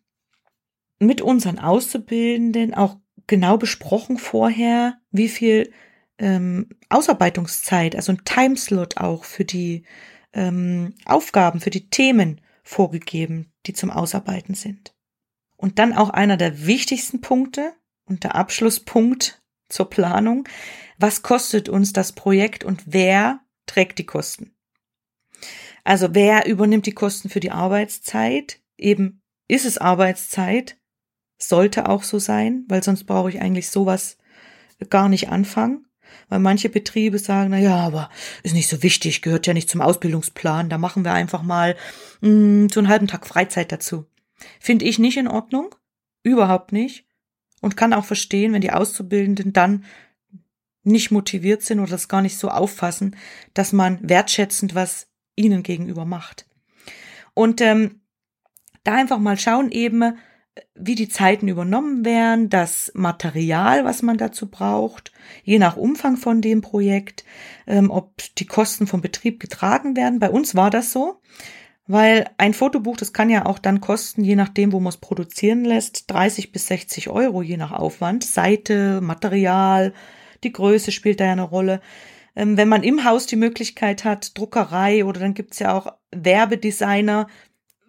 mit 0.98 1.20
unseren 1.20 1.60
Auszubildenden 1.60 2.74
auch 2.74 2.96
genau 3.28 3.58
besprochen 3.58 4.18
vorher, 4.18 4.98
wie 5.12 5.28
viel 5.28 5.74
ähm, 6.18 6.70
Ausarbeitungszeit, 6.90 7.96
also 7.96 8.12
ein 8.12 8.24
Timeslot 8.26 8.98
auch 8.98 9.24
für 9.24 9.46
die 9.46 9.84
ähm, 10.34 10.96
Aufgaben, 11.06 11.60
für 11.60 11.70
die 11.70 11.90
Themen 11.90 12.42
vorgegeben, 12.64 13.52
die 13.66 13.74
zum 13.74 13.90
Ausarbeiten 13.90 14.56
sind. 14.56 14.94
Und 15.58 15.80
dann 15.80 15.94
auch 15.94 16.10
einer 16.10 16.38
der 16.38 16.66
wichtigsten 16.66 17.22
Punkte 17.22 17.74
und 18.06 18.24
der 18.24 18.36
Abschlusspunkt 18.36 19.42
zur 19.70 19.90
Planung. 19.90 20.48
Was 20.98 21.24
kostet 21.24 21.70
uns 21.70 21.94
das 21.94 22.12
Projekt 22.12 22.64
und 22.64 22.84
wer 22.86 23.40
trägt 23.66 23.98
die 24.00 24.06
Kosten? 24.06 24.56
Also 25.84 26.14
wer 26.14 26.46
übernimmt 26.46 26.86
die 26.86 26.94
Kosten 26.94 27.30
für 27.30 27.40
die 27.40 27.52
Arbeitszeit? 27.52 28.62
Eben 28.78 29.22
ist 29.48 29.66
es 29.66 29.78
Arbeitszeit, 29.78 30.78
sollte 31.38 31.90
auch 31.90 32.04
so 32.04 32.20
sein, 32.20 32.66
weil 32.68 32.84
sonst 32.84 33.04
brauche 33.04 33.30
ich 33.30 33.42
eigentlich 33.42 33.70
sowas 33.70 34.18
gar 34.90 35.10
nicht 35.10 35.30
anfangen. 35.30 35.86
Weil 36.30 36.40
manche 36.40 36.70
Betriebe 36.70 37.20
sagen, 37.20 37.52
na 37.52 37.60
ja, 37.60 37.78
aber 37.78 38.10
ist 38.44 38.54
nicht 38.56 38.70
so 38.70 38.84
wichtig, 38.84 39.22
gehört 39.22 39.48
ja 39.48 39.54
nicht 39.54 39.70
zum 39.70 39.82
Ausbildungsplan, 39.82 40.70
da 40.70 40.78
machen 40.78 41.04
wir 41.06 41.14
einfach 41.14 41.44
mal 41.44 41.76
mh, 42.22 42.30
mm, 42.30 42.70
so 42.70 42.80
einen 42.80 42.90
halben 42.90 43.08
Tag 43.08 43.28
Freizeit 43.28 43.72
dazu. 43.72 44.06
Finde 44.60 44.86
ich 44.86 45.00
nicht 45.00 45.18
in 45.18 45.28
Ordnung, 45.28 45.76
überhaupt 46.24 46.72
nicht. 46.72 47.06
Und 47.62 47.78
kann 47.78 47.94
auch 47.94 48.04
verstehen, 48.04 48.52
wenn 48.52 48.62
die 48.62 48.74
Auszubildenden 48.74 49.54
dann 49.54 49.86
nicht 50.84 51.12
motiviert 51.12 51.64
sind 51.64 51.80
oder 51.80 51.92
das 51.92 52.10
gar 52.10 52.22
nicht 52.22 52.38
so 52.38 52.50
auffassen, 52.50 53.16
dass 53.54 53.72
man 53.72 54.00
wertschätzend 54.02 54.76
was 54.76 55.08
ihnen 55.36 55.64
gegenüber 55.64 56.04
macht. 56.04 56.46
Und 57.34 57.62
ähm, 57.62 58.02
da 58.84 58.96
einfach 58.96 59.20
mal 59.20 59.40
schauen 59.40 59.72
eben, 59.72 60.18
wie 60.76 60.96
die 60.96 61.10
Zeiten 61.10 61.48
übernommen 61.48 62.06
werden, 62.06 62.50
das 62.50 62.92
Material, 62.94 63.86
was 63.86 64.02
man 64.02 64.18
dazu 64.18 64.50
braucht, 64.50 65.12
je 65.44 65.60
nach 65.60 65.78
Umfang 65.78 66.18
von 66.18 66.42
dem 66.42 66.62
Projekt, 66.62 67.26
ähm, 67.68 67.90
ob 67.90 68.14
die 68.38 68.46
Kosten 68.46 68.88
vom 68.88 69.02
Betrieb 69.02 69.40
getragen 69.40 69.96
werden. 69.96 70.20
Bei 70.20 70.30
uns 70.30 70.56
war 70.56 70.70
das 70.70 70.92
so, 70.92 71.22
weil 71.88 72.30
ein 72.38 72.54
Fotobuch, 72.54 72.98
das 72.98 73.14
kann 73.14 73.30
ja 73.30 73.46
auch 73.46 73.60
dann 73.60 73.82
kosten, 73.82 74.24
je 74.24 74.36
nachdem, 74.36 74.72
wo 74.72 74.80
man 74.80 74.90
es 74.90 74.98
produzieren 74.98 75.66
lässt, 75.66 76.12
30 76.12 76.52
bis 76.52 76.68
60 76.68 77.10
Euro, 77.10 77.42
je 77.42 77.58
nach 77.58 77.72
Aufwand. 77.72 78.24
Seite, 78.24 79.02
Material, 79.02 79.94
die 80.44 80.54
Größe 80.54 80.92
spielt 80.92 81.20
da 81.20 81.26
ja 81.26 81.32
eine 81.34 81.44
Rolle. 81.44 81.82
Ähm, 82.36 82.58
wenn 82.58 82.68
man 82.68 82.84
im 82.84 83.06
Haus 83.06 83.26
die 83.26 83.36
Möglichkeit 83.36 84.06
hat, 84.06 84.38
Druckerei 84.38 85.06
oder 85.06 85.20
dann 85.20 85.34
gibt's 85.34 85.60
ja 85.60 85.74
auch 85.74 85.94
Werbedesigner, 86.12 87.28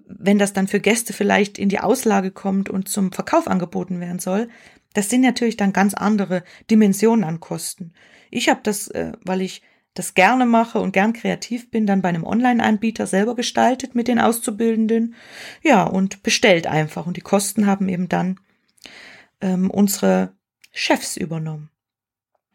wenn 0.07 0.39
das 0.39 0.53
dann 0.53 0.69
für 0.69 0.81
Gäste 0.81 1.13
vielleicht 1.13 1.59
in 1.59 1.69
die 1.69 1.81
Auslage 1.81 2.31
kommt 2.31 2.69
und 2.69 2.89
zum 2.89 3.13
Verkauf 3.13 3.49
angeboten 3.49 4.01
werden 4.01 4.19
soll, 4.19 4.49
das 4.93 5.11
sind 5.11 5.23
natürlich 5.23 5.57
dann 5.57 5.73
ganz 5.73 5.95
andere 5.95 6.45
Dimensionen 6.71 7.25
an 7.25 7.41
Kosten. 7.41 7.93
Ich 8.31 8.49
habe 8.49 8.61
das, 8.63 8.89
äh, 8.89 9.13
weil 9.25 9.41
ich 9.41 9.63
das 9.95 10.15
gerne 10.15 10.45
mache 10.45 10.81
und 10.81 10.93
gern 10.93 11.13
kreativ 11.13 11.71
bin, 11.71 11.87
dann 11.87 12.03
bei 12.03 12.09
einem 12.09 12.25
Online-Anbieter 12.25 13.07
selber 13.07 13.37
gestaltet 13.37 13.95
mit 13.95 14.09
den 14.09 14.19
Auszubildenden. 14.19 15.15
Ja, 15.63 15.85
und 15.85 16.23
bestellt 16.23 16.67
einfach. 16.67 17.07
Und 17.07 17.17
die 17.17 17.23
Kosten 17.23 17.67
haben 17.67 17.89
eben 17.89 18.09
dann 18.09 18.41
ähm, 19.41 19.71
unsere 19.71 20.33
Chefs 20.73 21.17
übernommen. 21.17 21.71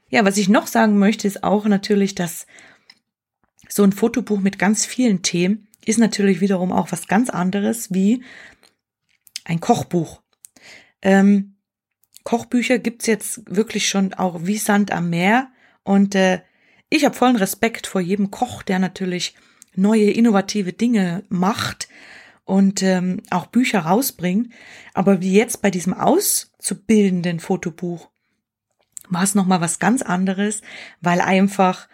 Ja, 0.09 0.25
was 0.25 0.38
ich 0.38 0.49
noch 0.49 0.67
sagen 0.67 0.97
möchte, 0.97 1.27
ist 1.27 1.43
auch 1.43 1.65
natürlich, 1.65 2.13
dass 2.13 2.45
so 3.69 3.83
ein 3.83 3.93
Fotobuch 3.93 4.39
mit 4.39 4.59
ganz 4.59 4.85
vielen 4.85 5.21
Themen 5.21 5.68
ist 5.89 5.97
natürlich 5.97 6.39
wiederum 6.39 6.71
auch 6.71 6.91
was 6.91 7.08
ganz 7.08 7.30
anderes 7.30 7.91
wie 7.91 8.23
ein 9.43 9.60
Kochbuch. 9.60 10.21
Ähm, 11.02 11.56
Kochbücher 12.23 12.78
gibt's 12.78 13.08
jetzt 13.08 13.41
wirklich 13.45 13.89
schon 13.89 14.13
auch 14.13 14.41
wie 14.43 14.58
Sand 14.58 14.91
am 14.91 15.10
Meer 15.10 15.49
und 15.84 16.13
äh, 16.13 16.41
ich 16.89 17.06
habe 17.06 17.15
vollen 17.15 17.36
Respekt 17.36 17.88
vor 17.88 18.02
jedem 18.02 18.30
Koch, 18.30 18.63
der 18.63 18.80
natürlich 18.80 19.36
neue, 19.75 20.12
innovative 20.12 20.73
Dinge 20.73 21.23
macht 21.30 21.88
und 22.45 22.84
ähm, 22.84 23.21
auch 23.30 23.47
Bücher 23.47 23.80
rausbringt. 23.82 24.52
Aber 24.93 25.21
wie 25.21 25.34
jetzt 25.34 25.62
bei 25.62 25.69
diesem 25.71 25.93
auszubildenden 25.93 27.39
Fotobuch 27.39 28.10
war 29.08 29.23
es 29.23 29.36
nochmal 29.36 29.62
was 29.62 29.80
ganz 29.80 30.02
anderes, 30.02 30.62
weil 31.02 31.21
einfach 31.21 31.88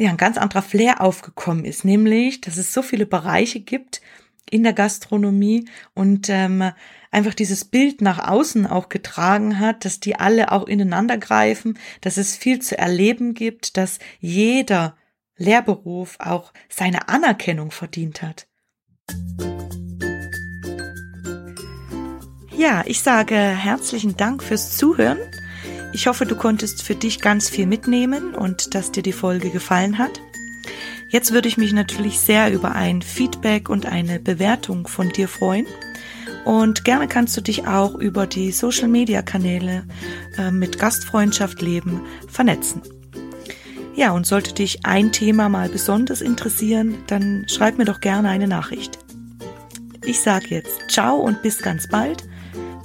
ja, 0.00 0.08
ein 0.08 0.16
ganz 0.16 0.38
anderer 0.38 0.62
Flair 0.62 1.02
aufgekommen 1.02 1.66
ist, 1.66 1.84
nämlich, 1.84 2.40
dass 2.40 2.56
es 2.56 2.72
so 2.72 2.80
viele 2.80 3.04
Bereiche 3.04 3.60
gibt 3.60 4.00
in 4.50 4.62
der 4.62 4.72
Gastronomie 4.72 5.68
und 5.92 6.30
ähm, 6.30 6.72
einfach 7.10 7.34
dieses 7.34 7.66
Bild 7.66 8.00
nach 8.00 8.26
außen 8.26 8.66
auch 8.66 8.88
getragen 8.88 9.58
hat, 9.58 9.84
dass 9.84 10.00
die 10.00 10.16
alle 10.16 10.52
auch 10.52 10.66
ineinander 10.66 11.18
greifen, 11.18 11.78
dass 12.00 12.16
es 12.16 12.34
viel 12.34 12.60
zu 12.60 12.78
erleben 12.78 13.34
gibt, 13.34 13.76
dass 13.76 13.98
jeder 14.20 14.96
Lehrberuf 15.36 16.16
auch 16.18 16.54
seine 16.70 17.10
Anerkennung 17.10 17.70
verdient 17.70 18.22
hat. 18.22 18.46
Ja, 22.56 22.84
ich 22.86 23.02
sage 23.02 23.36
herzlichen 23.36 24.16
Dank 24.16 24.42
fürs 24.42 24.78
Zuhören. 24.78 25.18
Ich 25.92 26.06
hoffe, 26.06 26.24
du 26.24 26.36
konntest 26.36 26.82
für 26.82 26.94
dich 26.94 27.20
ganz 27.20 27.48
viel 27.48 27.66
mitnehmen 27.66 28.34
und 28.34 28.74
dass 28.74 28.92
dir 28.92 29.02
die 29.02 29.12
Folge 29.12 29.50
gefallen 29.50 29.98
hat. 29.98 30.20
Jetzt 31.08 31.32
würde 31.32 31.48
ich 31.48 31.56
mich 31.56 31.72
natürlich 31.72 32.20
sehr 32.20 32.52
über 32.52 32.72
ein 32.72 33.02
Feedback 33.02 33.68
und 33.68 33.86
eine 33.86 34.20
Bewertung 34.20 34.86
von 34.86 35.08
dir 35.08 35.26
freuen. 35.26 35.66
Und 36.44 36.84
gerne 36.84 37.08
kannst 37.08 37.36
du 37.36 37.40
dich 37.40 37.66
auch 37.66 37.96
über 37.96 38.26
die 38.26 38.52
Social 38.52 38.88
Media 38.88 39.20
Kanäle 39.20 39.84
äh, 40.38 40.50
mit 40.50 40.78
Gastfreundschaft 40.78 41.60
leben 41.60 42.02
vernetzen. 42.28 42.82
Ja, 43.96 44.12
und 44.12 44.26
sollte 44.26 44.54
dich 44.54 44.86
ein 44.86 45.12
Thema 45.12 45.48
mal 45.48 45.68
besonders 45.68 46.20
interessieren, 46.20 46.98
dann 47.08 47.44
schreib 47.48 47.76
mir 47.76 47.84
doch 47.84 48.00
gerne 48.00 48.28
eine 48.28 48.46
Nachricht. 48.46 48.98
Ich 50.06 50.20
sage 50.20 50.46
jetzt 50.50 50.88
ciao 50.88 51.16
und 51.16 51.42
bis 51.42 51.58
ganz 51.58 51.88
bald 51.88 52.24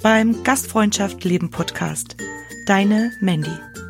beim 0.02 0.42
Gastfreundschaft 0.42 1.24
Leben 1.24 1.50
Podcast. 1.50 2.16
Deine 2.66 3.12
Mandy. 3.20 3.85